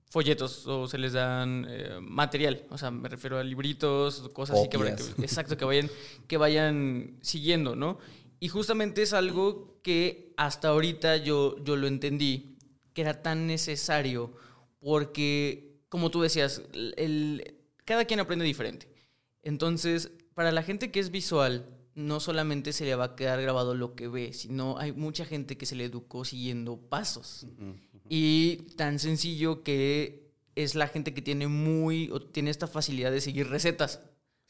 [0.09, 4.71] folletos o se les dan eh, material, o sea, me refiero a libritos, cosas así
[4.71, 4.79] que,
[5.23, 5.91] exacto, que vayan,
[6.27, 7.99] que vayan siguiendo, ¿no?
[8.41, 12.57] Y justamente es algo que hasta ahorita yo, yo lo entendí,
[12.95, 14.33] que era tan necesario,
[14.81, 18.89] porque, como tú decías, el, cada quien aprende diferente.
[19.43, 23.75] Entonces, para la gente que es visual, no solamente se le va a quedar grabado
[23.75, 27.47] lo que ve, sino hay mucha gente que se le educó siguiendo pasos.
[28.09, 33.21] Y tan sencillo que es la gente que tiene muy, o tiene esta facilidad de
[33.21, 34.01] seguir recetas,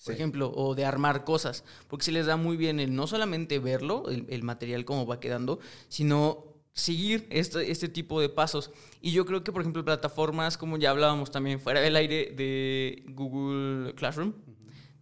[0.04, 3.58] por ejemplo, o de armar cosas, porque se les da muy bien el no solamente
[3.58, 5.58] verlo, el, material cómo va quedando,
[5.88, 8.70] sino seguir este, este tipo de pasos.
[9.00, 13.04] Y yo creo que, por ejemplo, plataformas como ya hablábamos también fuera del aire de
[13.08, 14.34] Google Classroom,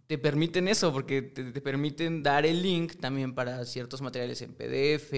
[0.07, 4.53] te permiten eso, porque te, te, permiten dar el link también para ciertos materiales en
[4.53, 5.11] PDF,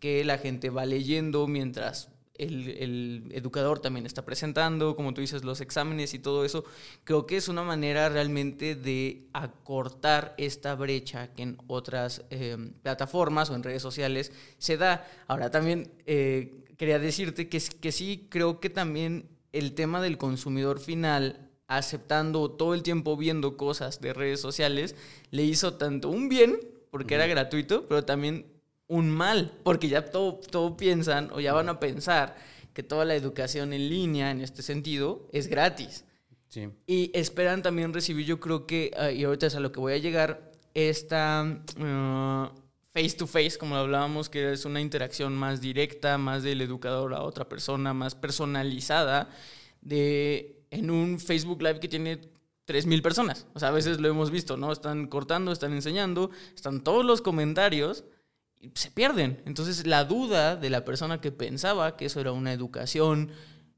[0.00, 5.60] que la gente va leyendo mientras el, educador también está presentando, como tú dices, los
[5.60, 6.64] exámenes y todo eso,
[7.04, 13.50] creo que es una manera realmente de acortar esta brecha que en otras em, plataformas
[13.50, 15.06] o en redes sociales se da.
[15.26, 20.80] Ahora también eh, quería decirte que, que sí, creo que también el tema del consumidor
[20.80, 24.94] final aceptando todo el tiempo viendo cosas de redes sociales,
[25.30, 26.58] le hizo tanto un bien,
[26.90, 28.46] porque era gratuito, pero también
[28.88, 32.36] un mal, porque ya todo, todo piensan o ya van a pensar
[32.72, 36.04] que toda la educación en línea, en este sentido, es gratis.
[36.86, 39.92] Y esperan también recibir, yo creo que, ah, y ahorita es a lo que voy
[39.92, 41.40] a llegar, esta
[41.78, 42.52] ah,
[42.92, 47.22] face to face, como hablábamos, que es una interacción más directa, más del educador a
[47.22, 49.28] otra persona, más personalizada,
[49.82, 52.20] de, en un Facebook Live que tiene
[52.66, 53.46] 3.000 personas.
[53.54, 54.72] O sea, a veces lo hemos visto, ¿no?
[54.72, 58.04] Están cortando, están enseñando, están todos los comentarios
[58.74, 59.42] se pierden.
[59.46, 63.30] Entonces la duda de la persona que pensaba que eso era una educación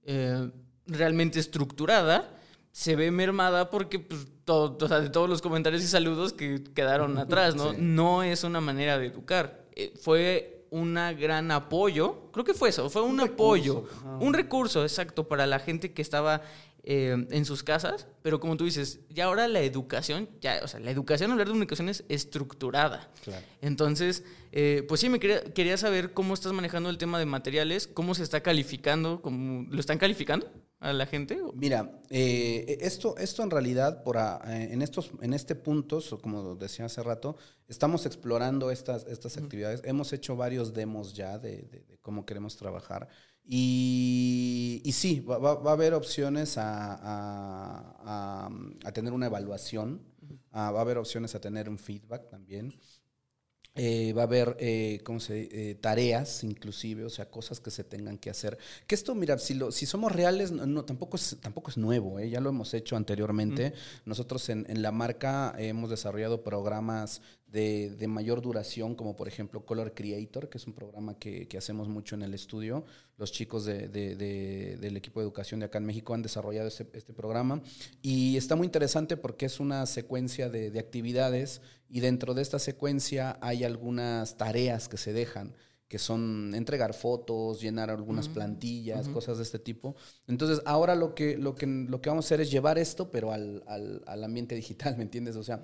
[0.04, 0.50] eh,
[0.86, 2.34] realmente estructurada
[2.72, 7.72] se ve mermada porque pues, de todos los comentarios y saludos que quedaron atrás, ¿no?
[7.72, 9.66] No es una manera de educar.
[9.74, 13.84] Eh, fue un gran apoyo, creo que fue eso, fue un, apoyo,
[14.20, 16.42] un recurso, exacto, para la gente que estaba
[16.84, 20.80] eh, en sus casas, pero como tú dices, ya ahora la educación, ya, o sea,
[20.80, 23.10] la educación, hablar de una educación es estructurada.
[23.60, 28.14] Entonces, eh, pues sí, me quería, saber cómo estás manejando el tema de materiales, cómo
[28.14, 31.40] se está calificando, cómo, ¿lo están calificando a la gente?
[31.54, 37.02] Mira, eh, esto, esto en realidad, por en, estos, en este punto, como decía hace
[37.02, 37.36] rato,
[37.66, 39.82] estamos explorando estas, estas actividades.
[39.84, 43.08] Hemos hecho varios demos ya de cómo queremos trabajar.
[43.50, 48.50] Y, y sí, va, va, a haber opciones a, a,
[48.84, 50.02] a, tener una evaluación,
[50.54, 52.78] va a haber opciones a tener un feedback también.
[53.80, 57.84] Eh, va a haber, eh, ¿cómo se eh, tareas inclusive, o sea, cosas que se
[57.84, 58.58] tengan que hacer.
[58.88, 62.40] Que esto, mira, si, lo, si somos reales, no, tampoco, es, tampoco es nuevo, ya
[62.40, 63.72] lo hemos hecho anteriormente.
[64.04, 69.64] Nosotros en, en, la marca hemos desarrollado programas de, de, mayor duración, como por ejemplo
[69.64, 72.84] Color Creator, que es un programa que, que hacemos mucho en el estudio.
[73.16, 77.12] Los chicos de, del equipo de educación de acá en México han desarrollado este, este
[77.12, 77.62] programa
[78.02, 82.58] y está muy interesante porque es una secuencia de, de actividades y dentro de esta
[82.58, 85.54] secuencia hay algunas tareas que se dejan
[85.88, 89.96] que son entregar fotos, llenar algunas plantillas, cosas de este tipo.
[90.26, 93.32] Entonces, ahora lo que, lo que, lo que vamos a hacer es llevar esto, pero
[93.32, 95.36] al, al, al ambiente digital, ¿me entiendes?
[95.36, 95.62] O sea,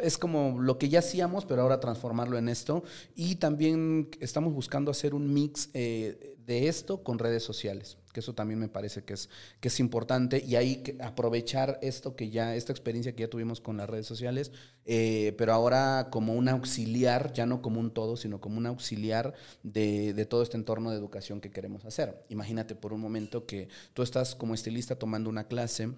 [0.00, 2.84] es como lo que ya hacíamos, pero ahora transformarlo en esto.
[3.16, 8.34] Y también estamos buscando hacer un mix eh, de esto con redes sociales, que eso
[8.34, 9.28] también me parece que es,
[9.60, 13.76] que es importante y ahí aprovechar esto que ya, esta experiencia que ya tuvimos con
[13.76, 14.52] las redes sociales,
[14.84, 19.34] eh, pero ahora como un auxiliar, ya no como un todo, sino como un auxiliar
[19.62, 22.24] de, de, todo este entorno de educación que queremos hacer.
[22.28, 25.90] Imagínate por un momento que tú estás como estilista tomando una clase,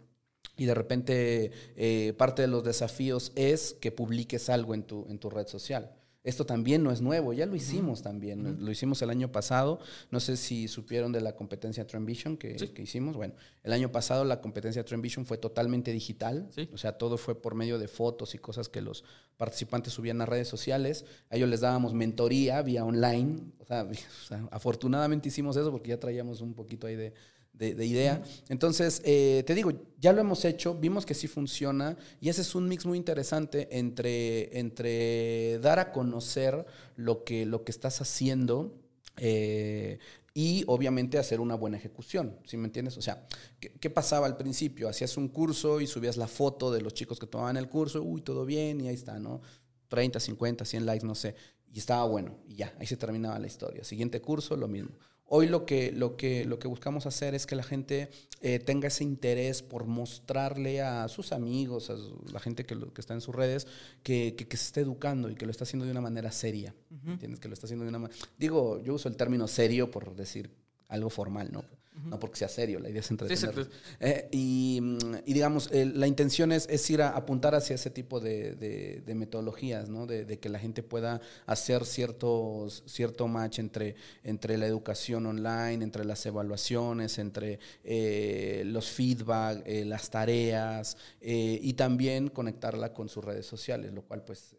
[0.56, 5.18] y de repente eh, parte de los desafíos es que publiques algo en tu, en
[5.18, 5.90] tu red social.
[6.24, 9.80] Esto también no es nuevo, ya lo hicimos también, lo hicimos el año pasado,
[10.12, 14.24] no sé si supieron de la competencia Trend que, que, hicimos, bueno, el año pasado
[14.24, 18.38] la competencia Trend fue totalmente digital, o sea, todo fue por medio de fotos y
[18.38, 19.02] cosas que los
[19.36, 23.88] participantes subían a redes sociales, a ellos les dábamos mentoría vía online, o sea
[24.52, 27.14] afortunadamente hicimos eso porque ya traíamos un poquito ahí de,
[27.52, 28.22] de, idea.
[28.48, 32.54] Entonces, eh, te digo, ya lo hemos hecho, vimos que sí funciona y ese es
[32.54, 38.74] un mix muy interesante entre, entre dar a conocer lo que, lo que estás haciendo.
[39.18, 39.98] Eh,
[40.34, 42.96] y obviamente hacer una buena ejecución, ¿sí me entiendes?
[42.96, 43.26] O sea,
[43.60, 44.88] ¿qué, pasaba al principio?
[44.88, 48.22] Hacías un curso y subías la foto de los chicos que tomaban el curso, uy,
[48.22, 49.42] todo bien, y ahí está, ¿no?
[49.88, 51.34] 30, 50, 100 likes, no sé,
[51.70, 53.84] y estaba bueno, y ya, ahí se terminaba la historia.
[53.84, 54.92] Siguiente curso, lo mismo.
[55.34, 58.10] Hoy lo que, lo que, lo que buscamos hacer es que la gente
[58.42, 61.96] eh, tenga ese interés por mostrarle a sus amigos, a
[62.30, 63.66] la gente que, está en sus redes,
[64.02, 66.74] que, que, se esté educando y que lo está haciendo de una manera seria.
[67.06, 67.40] ¿Entiendes?
[67.40, 70.50] Que lo está haciendo de una Digo, yo uso el término serio por decir
[70.88, 71.64] algo formal, ¿no?
[71.94, 73.68] No porque sea serio, la idea es entretener.
[74.00, 74.80] Eh, y,
[75.26, 79.90] y, digamos, la intención es, es, ir a apuntar hacia ese tipo de, de, metodologías,
[79.90, 80.06] ¿no?
[80.06, 86.04] De, que la gente pueda hacer ciertos, cierto match entre, entre la educación online, entre
[86.04, 93.46] las evaluaciones, entre eh, los feedback, eh, las tareas, y también conectarla con sus redes
[93.46, 94.56] sociales, lo cual pues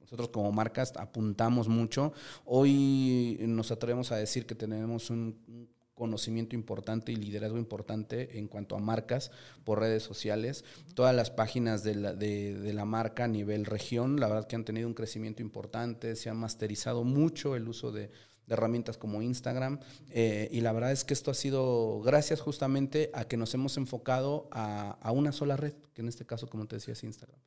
[0.00, 2.12] nosotros como marcas apuntamos mucho.
[2.44, 8.76] Hoy nos atrevemos a decir que tenemos un conocimiento importante y liderazgo importante en cuanto
[8.76, 9.32] a marcas
[9.64, 10.64] por redes sociales.
[10.94, 14.64] Todas las páginas de la, de, la, marca a nivel región, la verdad que han
[14.64, 18.10] tenido un crecimiento importante, se ha masterizado mucho el uso de,
[18.48, 19.80] herramientas como Instagram
[20.10, 23.76] eh, y la verdad es que esto ha sido gracias justamente a que nos hemos
[23.76, 27.40] enfocado a una sola red, que en este caso, como te decía, es Instagram.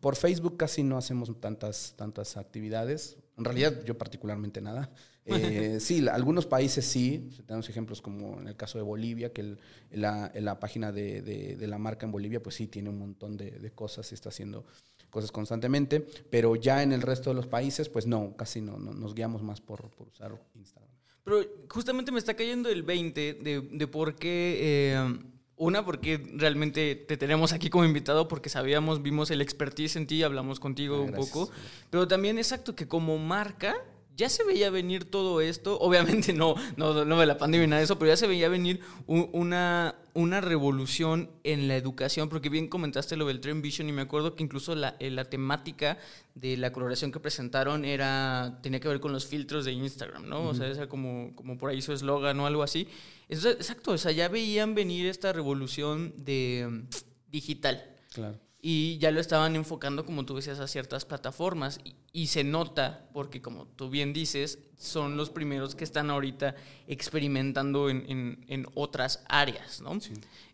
[0.00, 3.18] Por Facebook casi no hacemos tantas, tantas actividades.
[3.36, 4.90] En realidad, yo particularmente nada.
[5.26, 7.30] Eh, sí, algunos países sí.
[7.46, 9.56] Tenemos ejemplos como en el caso de Bolivia, que
[9.90, 13.52] la, la, página de, de, la marca en Bolivia, pues sí, tiene un montón de,
[13.52, 14.66] de cosas y está haciendo
[15.08, 16.06] cosas constantemente.
[16.28, 18.76] Pero ya en el resto de los países, pues no, casi no.
[18.76, 20.90] nos guiamos más por, por, usar Instagram.
[21.24, 21.40] Pero
[21.70, 24.58] justamente me está cayendo el 20 de, de por qué.
[24.60, 30.06] Eh, una, porque realmente te tenemos aquí como invitado porque sabíamos, vimos el expertise en
[30.06, 31.50] ti, hablamos contigo ah, un poco.
[31.90, 33.76] Pero también, exacto, que como marca
[34.16, 37.80] ya se veía venir todo esto, obviamente no, no, no de la pandemia ni nada
[37.80, 42.68] de eso, pero ya se veía venir una, una revolución en la educación, porque bien
[42.68, 45.98] comentaste lo del Trend Vision y me acuerdo que incluso la, eh, la temática
[46.34, 50.48] de la coloración que presentaron era, tenía que ver con los filtros de Instagram, ¿no?
[50.48, 52.88] O sea, esa como, como por ahí su eslogan o algo así.
[53.28, 57.84] exacto, o sea, ya veían venir esta revolución de mm, digital.
[58.12, 61.80] Claro y ya lo estaban enfocando, como tú decías, a ciertas plataformas.
[62.14, 66.54] Y, se nota, porque como tú bien dices, son los primeros que están ahorita
[66.86, 69.82] experimentando en, en, otras áreas.
[69.82, 69.98] ¿no?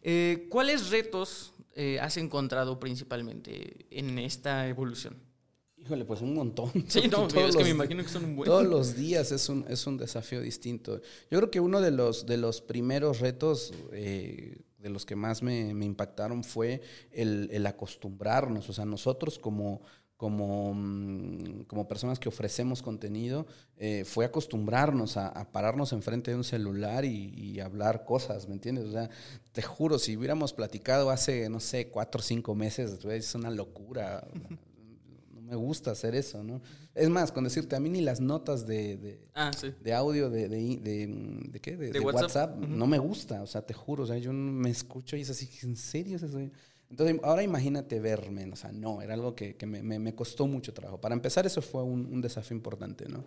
[0.02, 5.16] Eh, ¿Cuáles retos eh, has encontrado principalmente en esta evolución?
[5.76, 6.72] Híjole, pues un montón.
[6.88, 8.50] Sí, no, es que me imagino que son un buen.
[8.50, 11.00] Todos los días es un, es un desafío distinto.
[11.30, 15.42] Yo creo que uno de los, de los primeros retos eh, de los que más
[15.42, 19.82] me, impactaron fue el, acostumbrarnos, o sea, nosotros como,
[20.16, 26.44] como, mm, como personas que ofrecemos contenido, eh, fue acostumbrarnos a, pararnos enfrente de un
[26.44, 28.86] celular y, hablar cosas, ¿me entiendes?
[28.86, 29.10] O sea,
[29.52, 34.26] te juro, si hubiéramos platicado hace, no sé, cuatro o cinco meses, es una locura.
[35.50, 36.62] Me gusta hacer eso, ¿no?
[36.94, 39.50] Es más, con decirte, a mí ni las notas de, de, ah,
[39.96, 41.76] audio de, de, qué?
[41.76, 45.22] De, WhatsApp, no me gusta, o sea, te juro, o sea, yo me escucho y
[45.22, 46.18] es así, ¿en serio?
[46.88, 50.72] Entonces, ahora imagínate verme, o sea, no, era algo que, que me, me, costó mucho
[50.72, 51.00] trabajo.
[51.00, 53.24] Para empezar, eso fue un, un desafío importante, ¿no?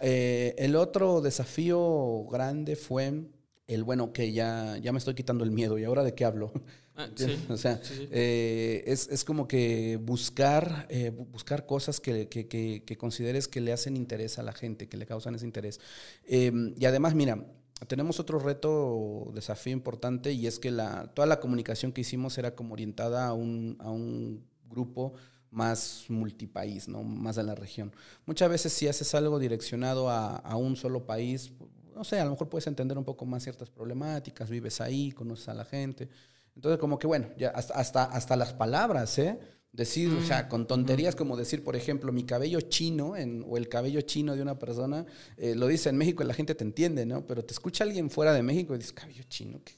[0.00, 3.24] Eh, el otro desafío grande fue
[3.66, 6.52] el, bueno, que ya, ya me estoy quitando el miedo, ¿y ahora de qué hablo?
[6.96, 7.08] Ah,
[7.48, 13.48] o sea, eh, es, es, como que buscar, eh, buscar cosas que, que, que, consideres
[13.48, 15.80] que le hacen interés a la gente, que le causan ese interés.
[16.24, 17.44] Em, y además, mira,
[17.88, 22.54] tenemos otro reto, desafío importante, y es que la, toda la comunicación que hicimos era
[22.54, 25.14] como orientada a un, a un grupo
[25.50, 27.02] más multipaís, ¿no?
[27.02, 27.92] más de la región.
[28.26, 31.52] Muchas veces si haces algo direccionado a, a un solo país,
[31.94, 35.48] no sé, a lo mejor puedes entender un poco más ciertas problemáticas, vives ahí, conoces
[35.48, 36.08] a la gente.
[36.54, 39.38] Entonces, como que bueno, ya hasta, hasta, hasta las palabras, ¿eh?
[39.72, 43.68] Decir, o sea, con tonterías como decir, por ejemplo, mi cabello chino en, o el
[43.68, 45.04] cabello chino de una persona,
[45.36, 47.26] eh, lo dice en México y la gente te entiende, ¿no?
[47.26, 49.72] Pero te escucha alguien fuera de México y dices, cabello chino, ¿qué?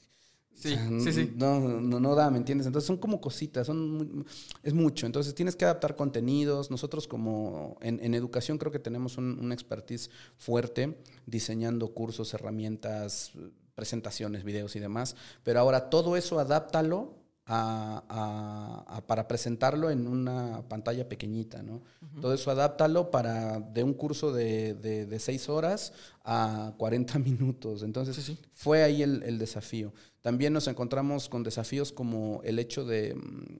[0.57, 1.33] Sí, sí, sí.
[1.35, 2.65] No, no, no da, ¿me entiendes?
[2.65, 4.25] Entonces son como cositas, son
[4.63, 5.05] es mucho.
[5.05, 6.71] Entonces tienes que adaptar contenidos.
[6.71, 10.97] Nosotros como en, en educación creo que tenemos un, un, expertise fuerte
[11.27, 13.33] diseñando cursos, herramientas,
[13.75, 15.15] presentaciones, videos y demás.
[15.43, 17.13] Pero ahora todo eso adáptalo
[17.45, 21.75] a, a, para presentarlo en una pantalla pequeñita, ¿no?
[21.75, 22.21] Uh -huh.
[22.21, 25.93] Todo eso adáptalo para de un curso de, de, de seis horas
[26.25, 27.83] a 40 minutos.
[27.83, 28.39] Entonces, sí, sí.
[28.53, 29.93] fue ahí el, el, desafío.
[30.21, 33.15] También nos encontramos con desafíos como el hecho de,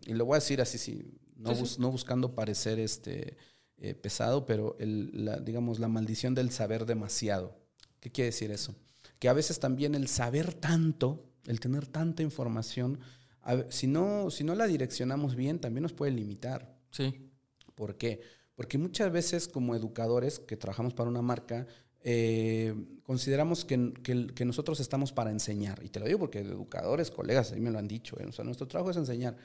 [0.05, 1.05] y lo voy a decir así, sí,
[1.38, 3.38] no, sí, bus, no buscando parecer este,
[3.80, 7.57] eh, pesado, pero el, la, digamos la maldición del saber demasiado.
[7.99, 8.75] ¿Qué quiere decir eso?
[9.19, 12.99] Que a veces también el saber tanto, el tener tanta información,
[13.69, 16.75] si, no, si no la direccionamos bien, también nos puede limitar.
[16.91, 17.32] Sí.
[17.75, 18.21] ¿Por qué?
[18.55, 21.67] Porque muchas veces como educadores que trabajamos para una marca,
[22.01, 22.73] eh,
[23.03, 25.84] consideramos que, que, que, nosotros estamos para enseñar.
[25.84, 28.19] Y te lo digo porque educadores, colegas, a mí me lo han dicho.
[28.19, 28.25] ¿eh?
[28.28, 29.36] O sea, nuestro trabajo es enseñar.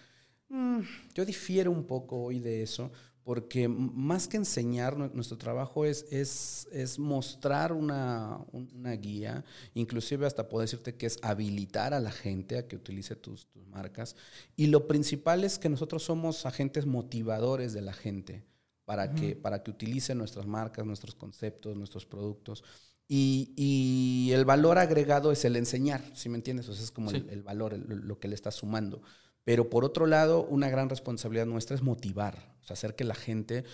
[0.49, 0.81] Mm,
[1.15, 2.91] yo difiero un poco hoy de eso,
[3.25, 9.45] porque más que enseñar, nuestro trabajo es, es, es mostrar una, una, guía,
[9.75, 13.65] inclusive hasta puedo decirte que es habilitar a la gente a que utilice tus, tus
[13.69, 14.17] marcas.
[14.57, 18.45] Y lo principal es que nosotros somos agentes motivadores de la gente
[18.85, 19.15] para, uh -huh.
[19.15, 22.65] que, para que utilicen nuestras marcas, nuestros conceptos, nuestros productos.
[23.07, 26.69] Y, y, el valor agregado es el enseñar, ¿sí me entiendes?
[26.69, 27.17] O sea, es como sí.
[27.17, 29.03] el, el, valor, el, lo que le está sumando.
[29.45, 33.15] Pero por otro lado, una gran responsabilidad nuestra es motivar, o sea, hacer que la
[33.15, 33.65] gente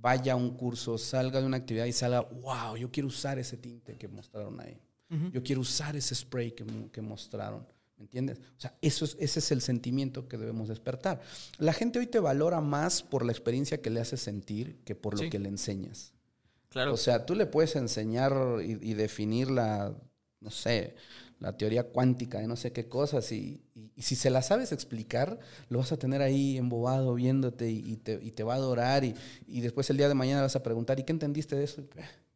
[0.00, 3.56] vaya a un curso, salga de una actividad y salga, wow, yo quiero usar ese
[3.56, 4.80] tinte que mostraron ahí.
[5.10, 5.32] Uh -huh.
[5.32, 7.66] Yo quiero usar ese spray que, que mostraron.
[7.96, 8.38] ¿Me entiendes?
[8.38, 11.20] O sea, eso es, ese es el sentimiento que debemos despertar.
[11.58, 15.14] La gente hoy te valora más por la experiencia que le haces sentir que por
[15.14, 15.30] lo sí.
[15.30, 16.12] que le enseñas.
[16.68, 16.94] Claro.
[16.94, 18.32] O sea, tú le puedes enseñar
[18.62, 19.92] y, y definir la,
[20.40, 20.94] no sé,
[21.40, 23.62] la teoría cuántica de no sé qué cosas y,
[23.98, 25.38] y, y, si se la sabes explicar,
[25.68, 29.14] lo vas a tener ahí embobado viéndote y, te, y te, va a adorar y,
[29.60, 31.82] después el día de mañana vas a preguntar, ¿y qué entendiste de eso?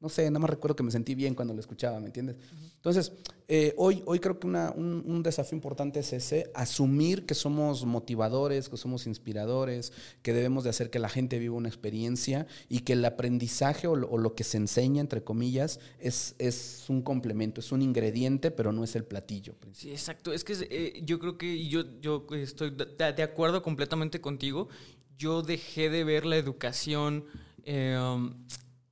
[0.03, 2.37] No sé, nada más recuerdo que me sentí bien cuando lo escuchaba, ¿me entiendes?
[2.37, 2.73] Uh -huh.
[2.75, 3.13] Entonces,
[3.47, 7.85] eh, hoy, hoy creo que una, un, un, desafío importante es ese, asumir que somos
[7.85, 9.93] motivadores, que somos inspiradores,
[10.23, 13.95] que debemos de hacer que la gente viva una experiencia y que el aprendizaje o
[13.95, 18.51] lo, o lo que se enseña, entre comillas, es, es un complemento, es un ingrediente,
[18.51, 19.55] pero no es el platillo.
[19.73, 20.33] Sí, exacto.
[20.33, 24.69] Es que eh, yo creo que yo, yo estoy de, de acuerdo completamente contigo.
[25.17, 27.27] Yo dejé de ver la educación...
[27.65, 27.97] Eh,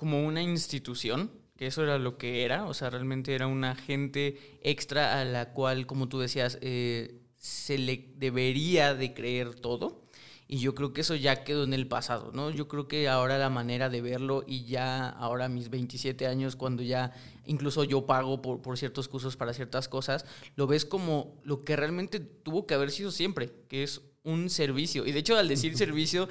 [0.00, 4.58] como una institución, que eso era lo que era, o sea, realmente era una gente
[4.62, 10.06] extra a la cual, como tú decías, eh, se le debería de creer todo.
[10.48, 12.48] Y yo creo que eso ya quedó en el pasado, ¿no?
[12.48, 16.82] Yo creo que ahora la manera de verlo y ya ahora mis 27 años, cuando
[16.82, 17.12] ya
[17.44, 20.24] incluso yo pago por, por ciertos cursos para ciertas cosas,
[20.56, 25.04] lo ves como lo que realmente tuvo que haber sido siempre, que es un servicio.
[25.04, 26.26] Y de hecho al decir servicio,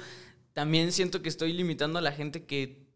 [0.54, 2.89] también siento que estoy limitando a la gente que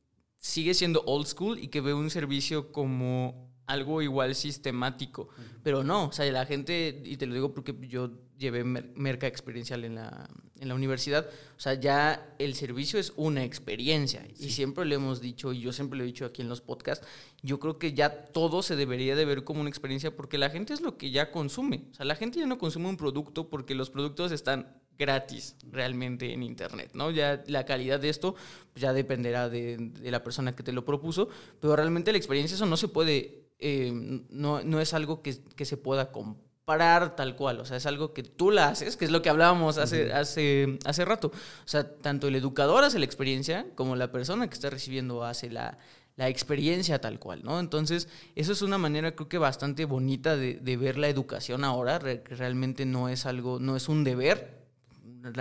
[0.45, 5.31] sigue siendo old school y que ve un servicio como algo igual sistemático.
[5.63, 9.87] Pero no, o sea, la gente, y te lo digo porque yo llevé merca experiencial
[9.87, 10.29] en la,
[10.61, 11.27] en la universidad,
[11.57, 14.23] o sea, ya el servicio es una experiencia.
[14.35, 14.49] Sí.
[14.49, 17.07] Y siempre le hemos dicho, y yo siempre lo he dicho aquí en los podcasts,
[17.43, 20.75] yo creo que ya todo se debería de ver como una experiencia porque la gente
[20.75, 21.87] es lo que ya consume.
[21.91, 26.33] O sea, la gente ya no consume un producto porque los productos están gratis realmente
[26.33, 27.11] en internet, ¿no?
[27.11, 28.35] Ya la calidad de esto
[28.73, 31.29] pues ya dependerá de, de, la persona que te lo propuso,
[31.61, 33.93] pero realmente la experiencia eso no se puede, eh,
[34.31, 38.13] no, no es algo que, que, se pueda comparar tal cual, o sea, es algo
[38.13, 40.15] que tú la haces, que es lo que hablábamos hace, uh -huh.
[40.15, 44.55] hace, hace rato, o sea, tanto el educador hace la experiencia como la persona que
[44.55, 45.79] está recibiendo hace la,
[46.17, 47.61] la experiencia tal cual, ¿no?
[47.61, 51.99] Entonces, eso es una manera creo que bastante bonita de, de ver la educación ahora,
[51.99, 54.64] que realmente no es algo, no es un deber,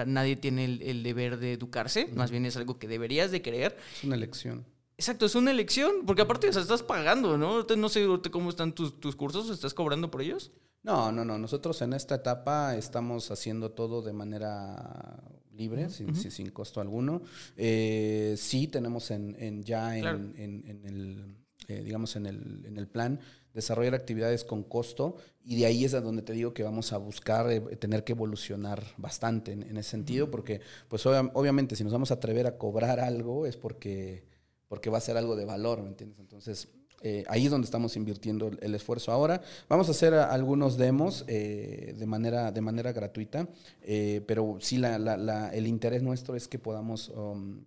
[0.06, 3.78] nadie tiene el, el deber de educarse, más bien es algo que deberías de querer.
[3.98, 4.66] Es una elección.
[4.98, 7.64] Exacto, es una elección, porque aparte o sea, estás pagando, ¿no?
[7.64, 10.52] No sé cómo están tus, tus cursos, ¿estás cobrando por ellos?
[10.84, 11.38] No, no, no.
[11.38, 16.14] Nosotros en esta etapa estamos haciendo todo de manera libre, uh -huh.
[16.16, 17.22] sin, sin, costo alguno.
[17.58, 21.36] Eh, sí, tenemos en, en ya en, en, en el,
[21.68, 23.20] eh, digamos, en el, en el plan
[23.54, 26.97] desarrollar actividades con costo y de ahí es a donde te digo que vamos a
[26.97, 31.84] buscar eh, tener que evolucionar bastante en, en ese sentido, porque pues ob obviamente si
[31.84, 34.24] nos vamos a atrever a cobrar algo es porque,
[34.68, 36.20] porque va a ser algo de valor, ¿me entiendes?
[36.20, 36.68] Entonces
[37.04, 39.41] Eh, ahí es donde estamos invirtiendo el, esfuerzo ahora.
[39.68, 43.49] Vamos a hacer algunos demos eh, de, manera, de manera gratuita,
[43.82, 47.66] eh, pero sí el interés nuestro es que podamos um,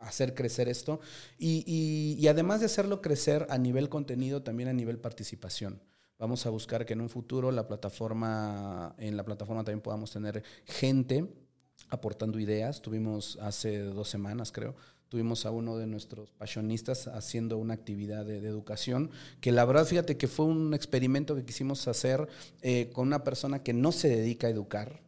[0.00, 1.00] hacer crecer esto
[1.38, 1.64] y,
[2.18, 5.80] y, además de hacerlo crecer a nivel contenido, también a nivel participación.
[6.18, 10.42] Vamos a buscar que en un futuro la plataforma, en la plataforma también podamos tener
[10.66, 11.26] gente
[11.88, 12.82] aportando ideas.
[12.82, 14.74] Tuvimos hace dos semanas, creo,
[15.08, 20.16] tuvimos a uno de nuestros pasionistas haciendo una actividad de, educación, que la verdad, fíjate
[20.16, 22.28] que fue un experimento que quisimos hacer
[22.62, 25.00] eh, con una persona que no se dedica a educar,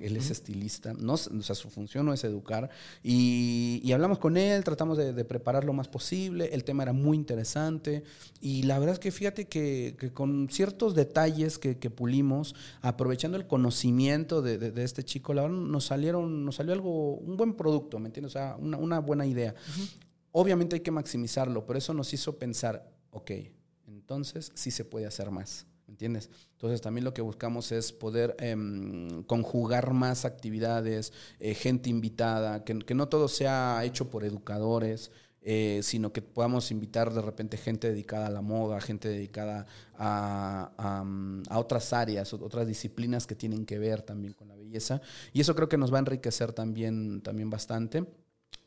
[0.00, 2.70] él es estilista, no, o sea, su función no es educar.
[3.02, 8.02] Y, hablamos con él, tratamos de, preparar lo más posible, el tema era muy interesante
[8.40, 14.42] y la verdad es que fíjate que, con ciertos detalles que, pulimos, aprovechando el conocimiento
[14.42, 18.32] de, este chico, la verdad nos salieron, nos salió algo, un buen producto, ¿me entiendes?
[18.32, 19.54] O sea, una, buena idea.
[20.32, 23.30] Obviamente hay que maximizarlo, pero eso nos hizo pensar, ok,
[23.86, 25.66] entonces sí se puede hacer más.
[25.94, 26.28] ¿Entiendes?
[26.54, 32.94] Entonces también lo que buscamos es poder em, conjugar más actividades, eh, gente invitada, que,
[32.94, 38.26] no todo sea hecho por educadores, eh, sino que podamos invitar de repente gente dedicada
[38.26, 39.66] a la moda, gente dedicada
[39.96, 40.72] a,
[41.48, 45.00] a, otras áreas, otras disciplinas que tienen que ver también con la belleza.
[45.32, 48.04] Y eso creo que nos va a enriquecer también, también bastante.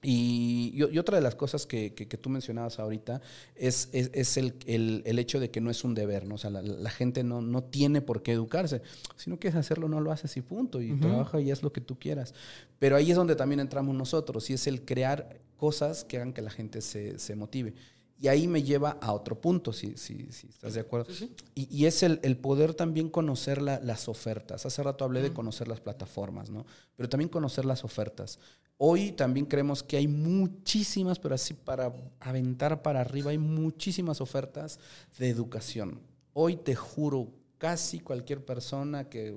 [0.04, 1.89] Y, otra de las cosas que,
[2.22, 3.20] tú mencionabas ahorita
[3.56, 6.36] es, es, el, el, hecho de que no es un deber, ¿no?
[6.36, 8.82] O sea, la, gente no, no, tiene por qué educarse.
[9.16, 10.82] Si no quieres hacerlo, no lo haces y punto.
[10.82, 12.36] Y trabaja y es lo que tú quieras.
[12.78, 16.43] Pero ahí es donde también entramos nosotros y es el crear cosas que hagan que
[16.43, 17.74] la gente se, se motive.
[18.20, 21.12] Y ahí me lleva a otro punto, si, si, si estás de acuerdo.
[21.54, 24.66] Y, y, es el, el, poder también conocer las ofertas.
[24.66, 26.66] Hace rato hablé de conocer las plataformas, ¿no?
[26.95, 28.39] Pero también conocer las ofertas.
[28.78, 34.80] Hoy también creemos que hay muchísimas, pero así para aventar para arriba, hay muchísimas ofertas
[35.17, 35.99] de educación.
[36.34, 39.36] Hoy te juro, casi cualquier persona que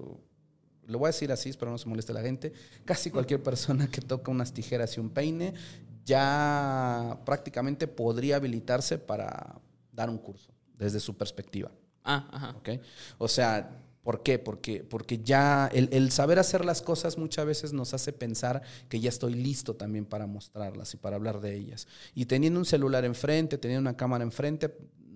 [0.86, 2.52] lo voy a decir así, espero no se moleste la gente,
[2.84, 5.54] casi cualquier persona que toca unas tijeras y un peine
[6.04, 9.60] ya prácticamente podría habilitarse para
[9.92, 11.70] dar un curso desde su perspectiva.
[12.04, 12.56] Ah, ajá.
[12.58, 12.80] ¿Okay?
[13.18, 13.70] O sea,
[14.02, 14.38] ¿por qué?
[14.38, 19.00] Porque, porque ya el, el, saber hacer las cosas muchas veces nos hace pensar que
[19.00, 21.86] ya estoy listo también para mostrarlas y para hablar de ellas.
[22.14, 24.74] Y teniendo un celular enfrente, teniendo una cámara enfrente,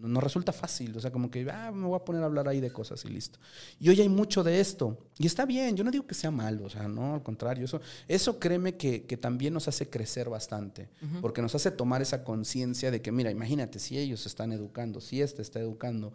[0.09, 2.61] nos resulta fácil, o sea, como que ah, me voy a poner a hablar ahí
[2.61, 3.39] de cosas y listo.
[3.81, 6.65] Y hoy hay mucho de esto, y está bien, yo no digo que sea malo,
[6.65, 10.89] o sea, no, al contrario, eso, eso créeme que, también nos hace crecer bastante,
[11.21, 15.23] porque nos hace tomar esa conciencia de que, mira, imagínate, si ellos están educando, si
[15.23, 16.13] este está educando,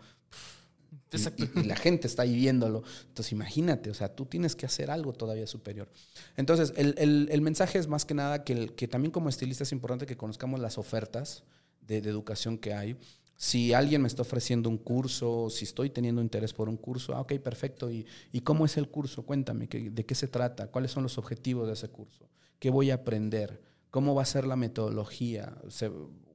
[1.55, 2.83] y, la gente está ahí viéndolo.
[3.07, 5.89] Entonces, imagínate, o sea, tú tienes que hacer algo todavía superior.
[6.37, 10.17] Entonces, el, mensaje es más que nada que, que también como estilista es importante que
[10.17, 11.43] conozcamos las ofertas
[11.81, 12.97] de, de educación que hay
[13.41, 17.21] si alguien me está ofreciendo un curso, si estoy teniendo interés por un curso, ah,
[17.21, 17.89] ok, perfecto.
[17.89, 18.05] ¿Y,
[18.43, 19.25] cómo es el curso?
[19.25, 20.67] Cuéntame, ¿de qué se trata?
[20.67, 22.27] ¿Cuáles son los objetivos de ese curso?
[22.59, 23.61] ¿Qué voy a aprender?
[23.91, 25.55] ¿Cómo va a ser la metodología?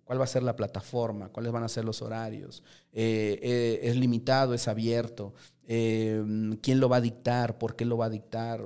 [0.05, 1.31] ¿Cuál va a ser la plataforma?
[1.31, 2.63] ¿Cuáles van a ser los horarios?
[2.93, 4.55] Eh, eh, ¿Es limitado?
[4.55, 5.35] ¿Es abierto?
[5.67, 6.23] Eh,
[6.61, 7.59] ¿Quién lo va a dictar?
[7.59, 8.63] ¿Por qué lo va a dictar?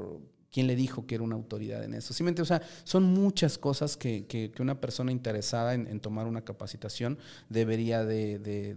[0.51, 2.12] ¿Quién le dijo que era una autoridad en eso?
[2.12, 7.18] Simplemente, o sea, son muchas cosas que, que, una persona interesada en, tomar una capacitación
[7.49, 8.74] debería de, de,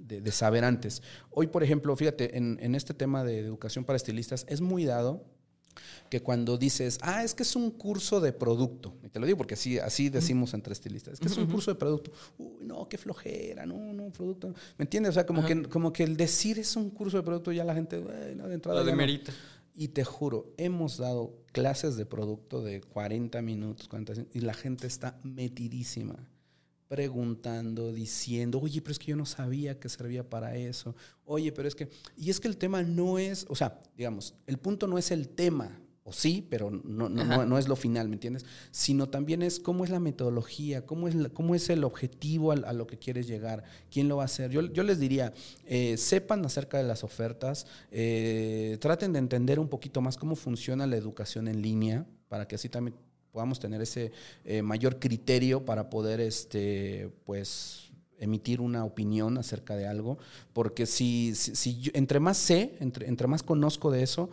[0.00, 1.02] de, saber antes.
[1.30, 5.24] Hoy, por ejemplo, fíjate, en, en este tema de educación para estilistas es muy dado
[6.08, 9.38] que cuando dices, ah, es que es un curso de producto, y te lo digo
[9.38, 12.88] porque así, así decimos entre estilistas, es que es un curso de producto, uy, no,
[12.88, 15.10] qué flojera, no, no, producto, ¿me entiendes?
[15.10, 17.74] O sea, como, que, como que el decir es un curso de producto ya la
[17.74, 18.00] gente,
[18.36, 18.80] no, de entrada...
[18.80, 19.32] Lo demerita.
[19.76, 24.86] Y te juro, hemos dado clases de producto de 40 minutos, 40, y la gente
[24.86, 26.14] está metidísima,
[26.88, 30.94] preguntando, diciendo, oye, pero es que yo no sabía que servía para eso.
[31.24, 34.58] Oye, pero es que, y es que el tema no es, o sea, digamos, el
[34.58, 38.16] punto no es el tema, o sí, pero no, no, no, es lo final, ¿me
[38.16, 38.44] entiendes?
[38.70, 42.86] Sino también es cómo es la metodología, cómo es, cómo es el objetivo a, lo
[42.86, 44.50] que quieres llegar, quién lo va a hacer.
[44.50, 45.32] Yo, yo les diría,
[45.64, 50.86] eh, sepan acerca de las ofertas, eh, traten de entender un poquito más cómo funciona
[50.86, 52.94] la educación en línea, para que así también
[53.34, 54.12] podamos tener ese
[54.44, 60.18] eh, mayor criterio para poder, este, pues, emitir una opinión acerca de algo,
[60.52, 64.30] porque si, si, entre más sé, entre, entre, más conozco de eso,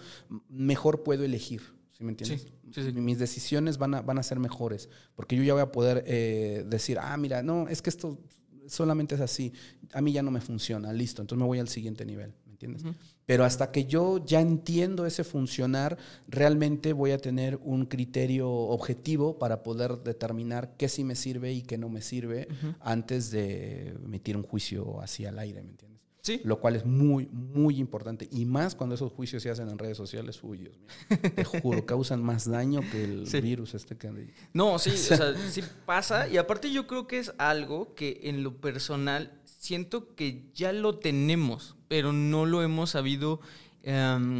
[0.50, 1.64] mejor puedo elegir.
[1.94, 2.46] ¿Sí me entiendes?
[2.94, 6.64] Mis decisiones van a, van a ser mejores, porque yo ya voy a poder eh,
[6.68, 8.20] decir, ah, mira, no, es que esto
[8.68, 9.52] solamente es así,
[9.94, 12.84] a mí ya no me funciona, listo, entonces me voy al siguiente nivel, ¿me entiendes?
[13.32, 19.40] Pero hasta que yo ya entiendo ese funcionar, realmente voy a tener un criterio objetivo
[19.40, 22.50] para poder determinar qué sí me sirve y qué no me sirve
[22.82, 26.02] antes de emitir un juicio hacia el aire, ¿me entiendes?
[26.24, 26.42] Sí.
[26.44, 28.28] Lo cual es muy, muy importante.
[28.32, 31.32] Y más cuando esos juicios se hacen en redes sociales, uy, Dios mío.
[31.34, 33.42] Te juro, causan más daño que el Sí.
[33.42, 34.28] virus este que.
[34.54, 36.28] No, sí, o sea, sí pasa.
[36.28, 40.98] Y aparte yo creo que es algo que en lo personal siento que ya lo
[40.98, 43.42] tenemos, pero no lo hemos sabido
[43.84, 44.40] em,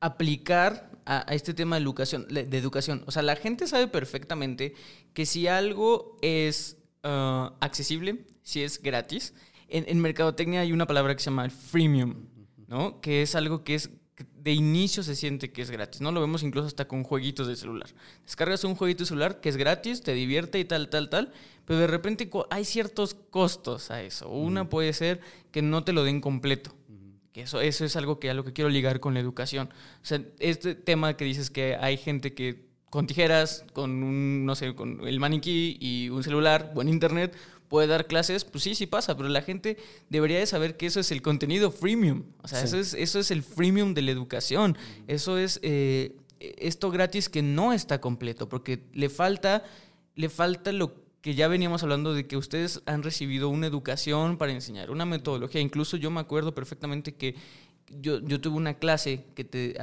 [0.00, 3.04] aplicar a, este tema de educación, de educación.
[3.06, 4.74] O sea, la gente sabe perfectamente
[5.12, 9.34] que si algo es ah, accesible, si es gratis,
[9.68, 12.26] en, en mercadotecnia hay una palabra que se llama freemium,
[12.66, 13.00] ¿no?
[13.00, 13.90] Que es algo que es
[14.44, 16.12] de inicio se siente que es gratis, ¿no?
[16.12, 17.88] Lo vemos incluso hasta con jueguitos de celular.
[18.26, 21.32] Descargas un jueguito de celular que es gratis, te divierte y tal, tal, tal,
[21.64, 24.28] pero de repente hay ciertos costos a eso.
[24.28, 26.74] Una puede ser que no te lo den completo.
[27.32, 29.70] Que eso, eso es algo que a lo que quiero ligar con la educación.
[30.02, 34.54] O sea, este tema que dices que hay gente que con tijeras, con un, no
[34.54, 37.34] sé, con el maniquí y un celular, buen internet,
[37.74, 39.76] puede dar clases, pues sí, sí pasa, pero la gente
[40.08, 42.22] debería de saber que eso es el contenido freemium.
[42.40, 42.66] O sea, Sí.
[42.66, 44.78] eso, es, eso es el freemium de la educación.
[45.08, 49.64] Eso es eh, esto gratis que no está completo, porque le falta,
[50.14, 54.52] le falta lo que ya veníamos hablando de que ustedes han recibido una educación para
[54.52, 55.60] enseñar, una metodología.
[55.60, 57.34] Incluso yo me acuerdo perfectamente que
[57.88, 59.74] yo, yo tuve una clase que te,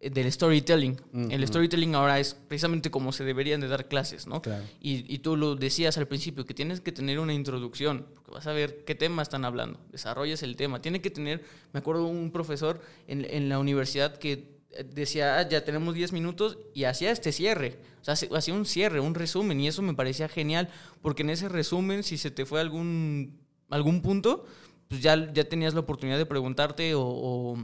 [0.00, 0.98] del storytelling.
[1.30, 4.40] El storytelling ahora es precisamente como se deberían de dar clases, ¿no?
[4.40, 4.64] Claro.
[4.80, 8.46] Y, y tú lo decías al principio, que tienes que tener una introducción, porque vas
[8.46, 10.80] a ver qué tema están hablando, desarrollas el tema.
[10.80, 11.42] Tiene que tener,
[11.72, 16.12] me acuerdo un profesor en, en la universidad que eh, decía, "Ah, ya tenemos 10
[16.12, 17.78] minutos y hacía este cierre.
[18.00, 20.70] O sea, hacía un cierre, un resumen, y eso me parecía genial,
[21.02, 23.38] porque en ese resumen, si se te fue algún,
[23.68, 24.46] algún punto,
[24.88, 27.58] pues ya, ya tenías la oportunidad de preguntarte o, o-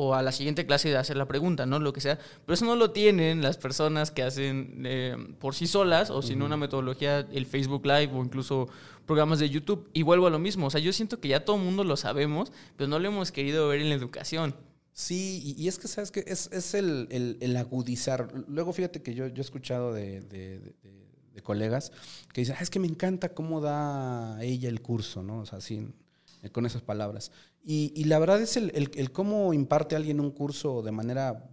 [0.00, 1.80] o a la siguiente clase de hacer la pregunta, ¿no?
[1.80, 2.18] Lo que sea.
[2.46, 6.40] Pero eso no lo tienen las personas que hacen eh, por sí solas o sin
[6.42, 8.68] una metodología, el Facebook Live o incluso
[9.06, 9.90] programas de YouTube.
[9.92, 10.66] Y vuelvo a lo mismo.
[10.66, 13.32] O sea, yo siento que ya todo el mundo lo sabemos, pero no lo hemos
[13.32, 14.54] querido ver en la educación.
[14.92, 18.28] Sí, y, es que, ¿sabes que Es, es el, el- el agudizar.
[18.48, 21.90] Luego, fíjate que yo, yo he escuchado de, de- de- de- de colegas
[22.32, 25.40] que dicen, "Ah, es que me encanta cómo da ella el curso, ¿no?
[25.40, 25.88] O sea, eh,
[26.52, 27.30] con esas palabras.
[27.64, 31.50] Y, y la verdad es el, el- el cómo imparte alguien un curso de manera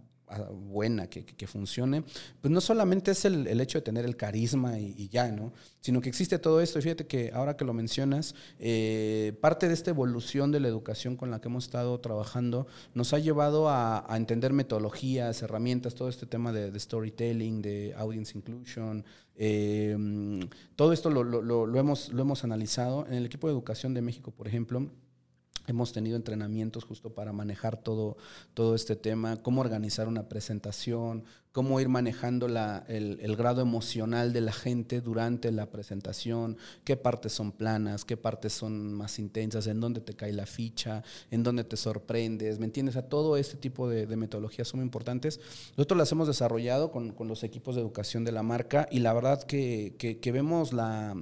[0.52, 2.02] buena, que, que- funcione,
[2.40, 5.52] pues no solamente es el, el hecho de tener el carisma y, y ya, ¿no?
[5.80, 6.78] Sino que existe todo esto.
[6.78, 11.16] Y fíjate que ahora que lo mencionas, eh, parte de esta evolución de la educación
[11.16, 16.08] con la que hemos estado trabajando nos ha llevado a, a entender metodologías, herramientas, todo
[16.08, 19.04] este tema de, de storytelling, de audience inclusion.
[19.36, 19.96] eh,
[20.74, 23.06] todo esto lo- lo- lo hemos, lo hemos analizado.
[23.06, 24.90] En el equipo de educación de México, por ejemplo,
[25.66, 28.16] Hemos tenido entrenamientos justo para manejar todo,
[28.54, 31.24] todo este tema, cómo organizar una presentación,
[31.56, 37.32] cómo ir manejando la- el, grado emocional de la gente durante la presentación, qué partes
[37.32, 41.64] son planas, qué partes son más intensas, en dónde te cae la ficha, en dónde
[41.64, 42.96] te sorprendes, ¿me entiendes?
[42.96, 45.40] A todo este tipo de, de metodologías son muy importantes.
[45.78, 49.14] Nosotros las hemos desarrollado con, con los equipos de educación de la marca y la
[49.14, 51.16] verdad que vemos la,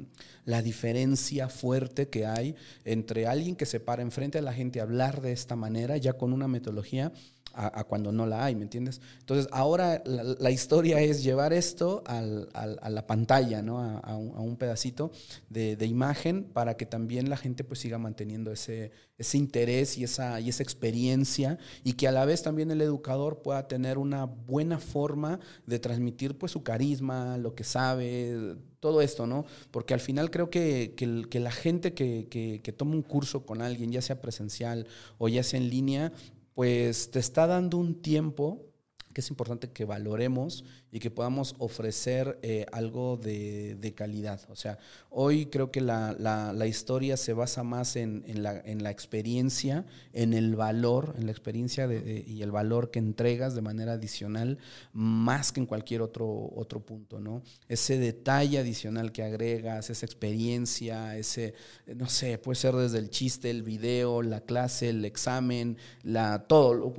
[0.45, 2.55] la diferencia fuerte que hay
[2.85, 6.15] entre alguien que se para enfrente a la gente a hablar de esta manera, ya
[6.15, 7.13] con una metodología,
[7.55, 9.01] a, a cuando no la hay, ¿me entiendes?
[9.21, 13.79] Entonces, ahora la, la historia es llevar esto al- al- a la pantalla, ¿no?
[13.81, 15.11] A, a un, a un pedacito
[15.49, 20.05] de, de imagen para que también la gente pues siga manteniendo ese, ese interés y
[20.05, 24.25] esa, y esa experiencia y que a la vez también el educador pueda tener una
[24.25, 29.47] buena forma de transmitir pues su carisma, lo que sabe, todo esto, ¿no?
[29.71, 32.29] Porque al final creo que, que que la gente que-
[32.63, 34.87] que toma un curso con alguien, ya sea presencial
[35.19, 36.13] o ya sea en línea,
[36.55, 38.74] pues te está dando un tiempo
[39.15, 44.41] que es importante que valoremos y que podamos ofrecer eh, algo de, de calidad.
[44.51, 48.83] O sea, hoy creo que la, la- historia se basa más en, en la, en
[48.83, 51.89] la experiencia, en el valor, en la experiencia
[52.27, 54.59] y el valor que entregas de manera adicional,
[54.93, 57.43] más que en cualquier otro, otro punto, ¿no?
[57.69, 61.55] Ese detalle adicional que agregas, esa experiencia, ese,
[61.95, 66.93] no sé, puede ser desde el chiste, el video, la clase, el examen, la, todo,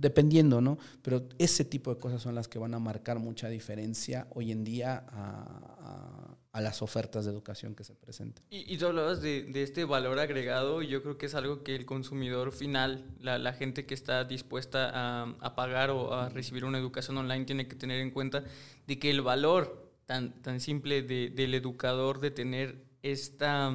[0.00, 0.78] dependiendo, ¿no?
[1.02, 4.64] Pero ese tipo de cosas son las que van a marcar mucha diferencia hoy en
[4.64, 8.44] día a, a- a las ofertas de educación que se presentan.
[8.50, 11.76] Y, y tú hablabas de, de este valor agregado yo creo que es algo que
[11.76, 16.64] el consumidor final, la, la gente que está dispuesta a, a pagar o a recibir
[16.64, 18.42] una educación online tiene que tener en cuenta
[18.88, 23.72] de que el valor tan, tan simple de- del educador de tener esta...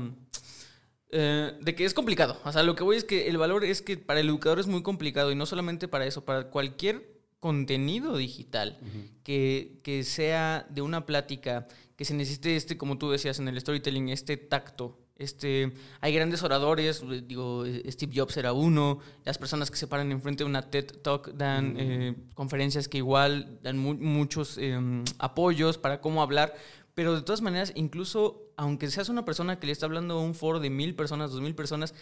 [1.12, 2.38] Eh, de que es complicado.
[2.44, 4.68] O sea, lo que voy es que el valor es que para el educador es
[4.68, 7.15] muy complicado y no solamente para eso, para cualquier
[7.46, 8.80] contenido digital
[9.22, 13.62] que, que sea de una plática, que se necesite este, como tú decías en el
[13.62, 15.72] storytelling, este tacto, este,
[16.02, 20.50] hay grandes oradores, digo, Steve Jobs era uno, las personas que se paran enfrente de
[20.50, 26.56] una TED Talk dan eh, conferencias que igual dan muchos em, apoyos para cómo hablar,
[26.96, 30.34] pero de todas maneras, incluso aunque seas una persona que le está hablando a un
[30.34, 31.94] foro de mil personas, dos mil personas,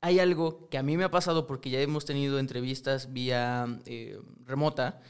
[0.00, 4.18] hay algo que a mí me ha pasado porque ya hemos tenido entrevistas vía eh,
[4.44, 5.00] remota,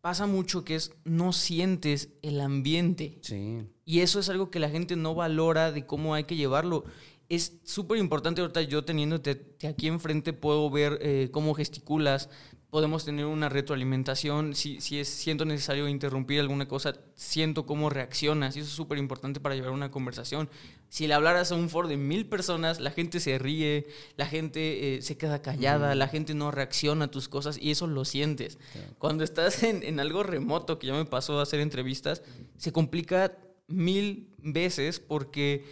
[0.00, 3.18] pasa mucho que es no sientes el ambiente.
[3.22, 3.62] Sí.
[3.84, 6.84] Y eso es algo que la gente no valora de cómo hay que llevarlo.
[7.28, 12.28] Es súper importante ahorita yo teniéndote aquí enfrente puedo ver eh, cómo gesticulas,
[12.74, 18.56] podemos tener una retroalimentación, si, si es, siento necesario interrumpir alguna cosa, siento cómo reaccionas,
[18.56, 20.50] y eso es súper importante para llevar una conversación.
[20.88, 24.96] Si le hablaras a un foro de mil personas, la gente se ríe, la gente
[24.96, 28.58] eh, se queda callada, la gente no reacciona a tus cosas, y eso lo sientes.
[28.98, 32.24] Cuando estás en, en algo remoto, que ya me pasó a hacer entrevistas,
[32.56, 35.64] se complica mil veces porque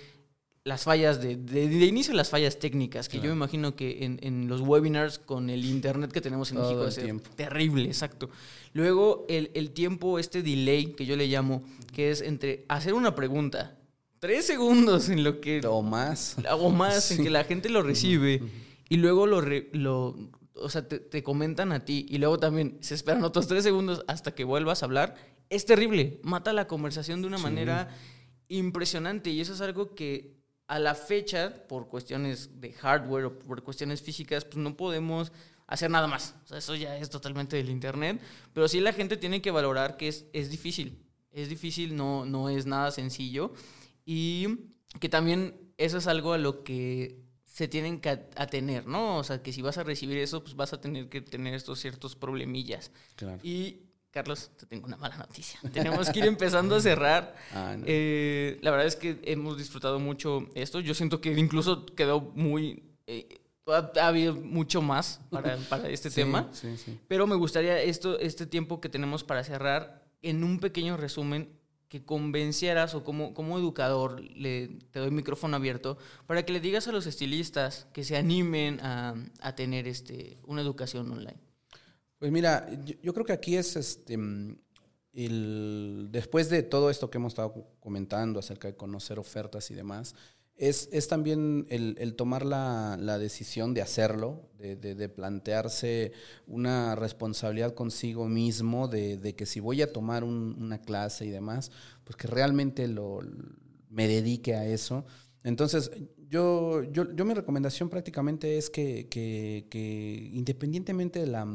[0.65, 4.47] las fallas de, de, inicio las fallas técnicas, que yo me imagino que en, en,
[4.49, 7.01] los webinars con el internet que tenemos en México es
[7.35, 8.31] terrible, exacto.
[8.73, 13.17] Luego el, el, tiempo, este delay que yo le llamo, que es entre hacer una
[13.17, 13.77] pregunta,
[14.21, 15.61] tres segundos en lo que...
[15.67, 16.37] O más.
[16.53, 18.43] O más, en que la gente lo recibe
[18.89, 19.41] y luego lo...
[19.41, 20.17] lo
[20.55, 24.05] o sea, te, te, comentan a ti y luego también se esperan otros tres segundos
[24.07, 25.17] hasta que vuelvas a hablar.
[25.49, 27.89] Es terrible, mata la conversación de una manera
[28.49, 33.63] impresionante y eso es algo que a la fecha, por cuestiones de hardware o por
[33.63, 35.33] cuestiones físicas, pues no podemos
[35.67, 36.35] hacer nada más.
[36.45, 38.21] O sea, eso ya es totalmente del Internet.
[38.53, 40.99] Pero sí la gente tiene que valorar que es, es difícil.
[41.31, 43.53] Es difícil, no, no es nada sencillo.
[44.05, 44.49] Y
[45.01, 49.19] que también eso es algo a lo que se tienen que atener, ¿no?
[49.19, 51.81] O sea, que si vas a recibir eso, pues vas a tener que tener estos
[51.81, 52.91] ciertos problemillas.
[53.17, 53.41] Claro.
[53.43, 55.59] Y Carlos, te tengo una mala noticia.
[55.73, 57.35] Tenemos que ir empezando a cerrar.
[57.53, 57.85] Ah, no.
[57.87, 60.81] eh, la verdad es que hemos disfrutado mucho esto.
[60.81, 62.83] Yo siento que incluso quedó muy...
[63.07, 66.49] Eh, ha habido mucho más para, para este Sí, tema.
[66.53, 66.99] sí, sí.
[67.09, 71.49] Pero me gustaría esto, este tiempo que tenemos para cerrar en un pequeño resumen
[71.89, 76.89] que convencieras o como, como educador, le, te doy micrófono abierto, para que le digas
[76.89, 81.37] a los estilistas que se animen a, a tener este, una educación online.
[82.23, 84.57] Pues mira, yo, yo creo que aquí es este mm,
[85.13, 90.15] el, después de todo esto que hemos estado comentando acerca de conocer ofertas y demás,
[90.55, 96.13] es, es también el, el tomar la, la, decisión de hacerlo, de, de, plantearse
[96.47, 101.31] una responsabilidad consigo mismo, de, de que si voy a tomar un, una clase y
[101.31, 101.73] demás,
[102.05, 103.19] pues que realmente lo,
[103.91, 105.07] me dedique a eso.
[105.43, 105.91] Entonces,
[106.29, 111.49] yo, yo, yo mi recomendación prácticamente es que, que independientemente de la,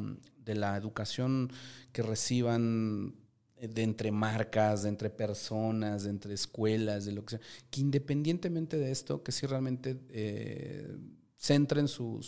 [0.47, 1.51] de la educación
[1.91, 3.13] que reciban
[3.59, 8.77] de entre marcas, de entre personas, de entre escuelas, de lo que sea, que independientemente
[8.77, 10.95] de esto, que sí realmente eh,
[11.37, 12.21] centren su,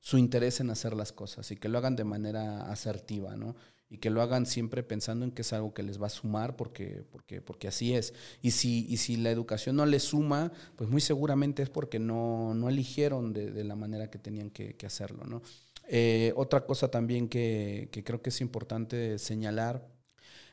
[0.00, 3.56] su, interés en hacer las cosas y que lo hagan de manera asertiva, ¿no?
[3.90, 6.56] Y que lo hagan siempre pensando en que es algo que les va a sumar
[6.56, 8.14] porque, porque, porque así es.
[8.40, 12.54] Y si, y si la educación no les suma, pues muy seguramente es porque no,
[12.54, 15.42] no eligieron de, de la manera que tenían que, que hacerlo, ¿no?
[15.88, 19.86] Eh, otra cosa también que, que creo que es importante señalar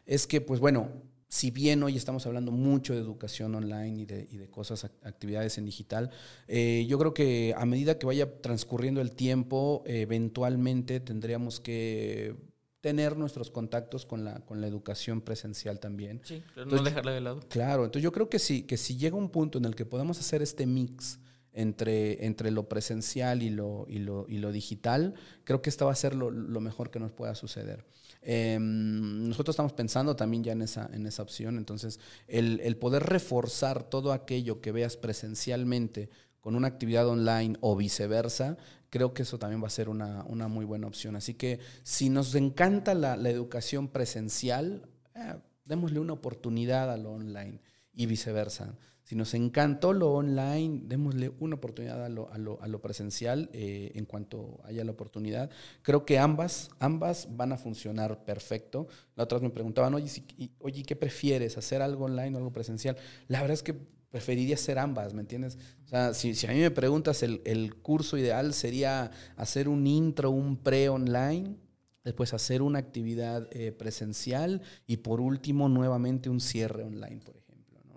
[0.05, 0.89] es que, pues bueno,
[1.31, 5.57] si bien hoy estamos hablando mucho de educación online y de, y de cosas, actividades
[5.57, 6.09] en digital,
[6.49, 12.35] eh, yo creo que a medida que vaya transcurriendo el tiempo, eventualmente tendríamos que
[12.81, 16.19] tener nuestros contactos con la, con la educación presencial también.
[16.25, 17.39] Sí, pero entonces, no dejarla de lado.
[17.47, 20.19] Claro, entonces yo creo que sí, que si llega un punto en el que podemos
[20.19, 21.19] hacer este mix
[21.53, 25.91] entre, entre lo presencial y lo, y, lo, y lo digital, creo que esta va
[25.91, 27.85] a ser lo, lo mejor que nos pueda suceder.
[28.21, 33.03] Eh, nosotros estamos pensando también ya en esa, en esa opción, entonces el, el, poder
[33.03, 38.57] reforzar todo aquello que veas presencialmente con una actividad online o viceversa,
[38.89, 41.15] creo que eso también va a ser una, una muy buena opción.
[41.15, 45.35] Así que si nos encanta la, la educación presencial, eh,
[45.65, 47.59] démosle una oportunidad a lo online
[47.93, 48.75] y viceversa.
[49.11, 53.49] Si nos encantó lo online, démosle una oportunidad a lo, a lo, a lo presencial
[53.51, 55.49] eh, en cuanto haya la oportunidad.
[55.81, 58.87] Creo que ambas, ambas van a funcionar perfecto.
[59.17, 60.23] La otra me preguntaban, oye, si,
[60.59, 61.57] oye, ¿qué prefieres?
[61.57, 62.95] ¿Hacer algo online o algo presencial?
[63.27, 65.57] La verdad es que preferiría hacer ambas, ¿me entiendes?
[65.83, 69.87] O sea, si, si a mí me preguntas, el, el curso ideal sería hacer un
[69.87, 71.57] intro, un pre-online,
[72.05, 77.19] después hacer una actividad eh, presencial y por último nuevamente un cierre online.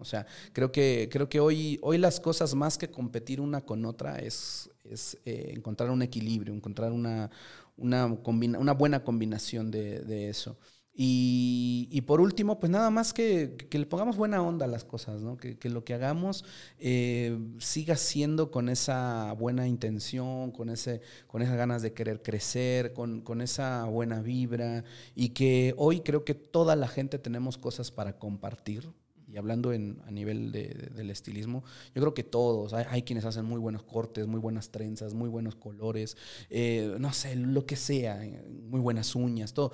[0.05, 3.87] O sea, creo que, creo que hoy, hoy las cosas más que competir una con
[3.87, 7.31] otra es, es eh, encontrar un equilibrio, encontrar una,
[7.79, 10.59] una, una buena combinación de, de eso.
[10.97, 14.85] Y, y, por último, pues nada más que, que, le pongamos buena onda a las
[14.85, 15.37] cosas, ¿no?
[15.37, 16.45] que, que lo que hagamos
[16.79, 22.93] eh, siga siendo con esa buena intención, con, ese, con esas ganas de querer crecer,
[22.93, 24.85] con, con esa buena vibra
[25.17, 28.89] y que hoy creo que toda la gente tenemos cosas para compartir,
[29.35, 33.03] y hablando en, a nivel de, de, del estilismo, yo creo que todos, hay, hay,
[33.03, 36.17] quienes hacen muy buenos cortes, muy buenas trenzas, muy buenos colores,
[36.51, 38.23] eh, no sé, lo que sea,
[38.69, 39.73] muy buenas uñas, todo.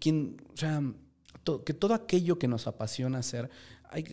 [0.00, 0.82] Quien, o sea,
[1.42, 3.50] to, que todo aquello que nos apasiona hacer,
[3.90, 4.04] hay,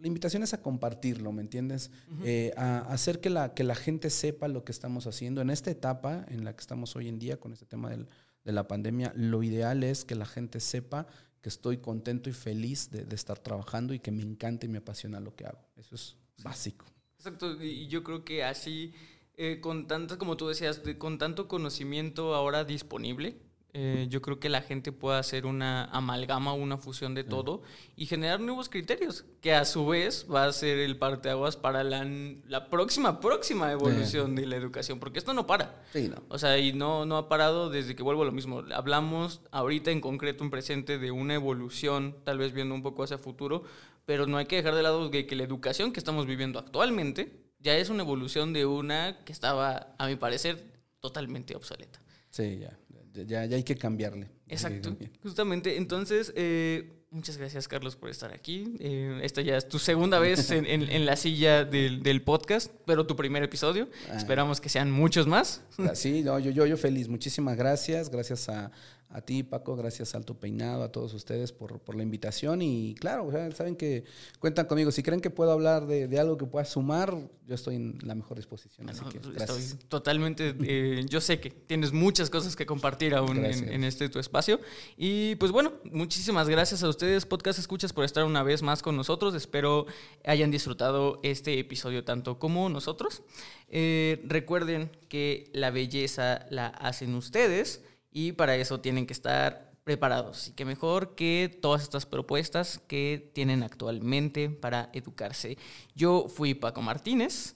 [0.00, 1.92] la invitación es a compartirlo, ¿me entiendes?
[2.10, 2.22] Uh -huh.
[2.24, 5.40] eh, a, a hacer que la, que la gente sepa lo que estamos haciendo.
[5.42, 8.08] En esta etapa en la que estamos hoy en día con este tema del,
[8.44, 11.06] de la pandemia, lo ideal es que la gente sepa
[11.40, 14.78] que estoy contento y feliz de, de, estar trabajando y que me encanta y me
[14.78, 15.60] apasiona lo que hago.
[15.76, 16.42] Eso es sí.
[16.42, 16.86] básico.
[17.16, 18.94] Exacto, y yo creo que así,
[19.36, 23.40] eh, con tanto, como tú decías, de, con tanto conocimiento ahora disponible,
[23.74, 27.62] eh, yo creo que la gente puede hacer una amalgama, una fusión de todo
[27.96, 32.04] y generar nuevos criterios, que a su vez va a ser el parteaguas para la,
[32.46, 35.82] la próxima, próxima evolución de la educación, porque esto no para.
[35.92, 36.22] Sí, no.
[36.28, 38.64] O sea, y no, no ha parado desde que vuelvo a lo mismo.
[38.72, 43.18] Hablamos ahorita en concreto, en presente, de una evolución, tal vez viendo un poco hacia
[43.18, 43.64] futuro,
[44.06, 47.44] pero no hay que dejar de lado que, que la educación que estamos viviendo actualmente
[47.60, 52.00] ya es una evolución de una que estaba, a mi parecer, totalmente obsoleta.
[52.30, 52.78] Sí, ya
[53.26, 54.28] ya, ya hay que cambiarle.
[54.48, 55.76] Exacto, justamente.
[55.76, 58.76] Entonces, eh, muchas gracias, Carlos, por estar aquí.
[58.80, 62.72] Eh, esta ya es tu segunda vez en, en, en la silla del, del, podcast,
[62.86, 63.88] pero tu primer episodio.
[64.10, 64.16] Ah.
[64.16, 65.62] Esperamos que sean muchos más.
[65.94, 67.08] Sí, no, yo, yo, yo feliz.
[67.08, 68.10] Muchísimas gracias.
[68.10, 68.70] Gracias a,
[69.10, 72.60] a ti, Paco, gracias Alto Peinado, a todos ustedes por, por la invitación.
[72.60, 74.04] Y claro, o sea, saben que
[74.38, 74.90] cuentan conmigo.
[74.90, 78.14] Si creen que puedo hablar de, de, algo que pueda sumar, yo estoy en la
[78.14, 78.90] mejor disposición.
[78.90, 79.58] Así no, que gracias.
[79.58, 80.54] Estoy totalmente.
[80.60, 84.60] Eh, yo sé que tienes muchas cosas que compartir aún en, en, este tu espacio.
[84.98, 88.94] Y pues bueno, muchísimas gracias a ustedes, Podcast Escuchas, por estar una vez más con
[88.94, 89.34] nosotros.
[89.34, 89.86] Espero
[90.26, 93.22] hayan disfrutado este episodio tanto como nosotros.
[93.70, 100.48] Eh, recuerden que la belleza la hacen ustedes y para eso tienen que estar preparados.
[100.48, 105.56] Y que mejor que todas estas propuestas que tienen actualmente para educarse.
[105.94, 107.54] Yo fui Paco Martínez.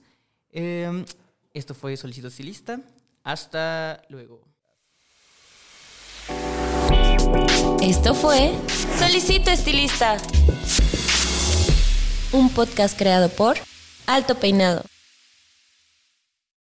[0.50, 1.05] Eh,
[1.53, 2.80] esto fue Solicito Estilista.
[3.22, 4.42] Hasta luego.
[7.82, 8.53] Esto fue
[8.98, 10.16] Solicito Estilista.
[12.32, 13.57] Un podcast creado por
[14.07, 14.91] Alto Peinado.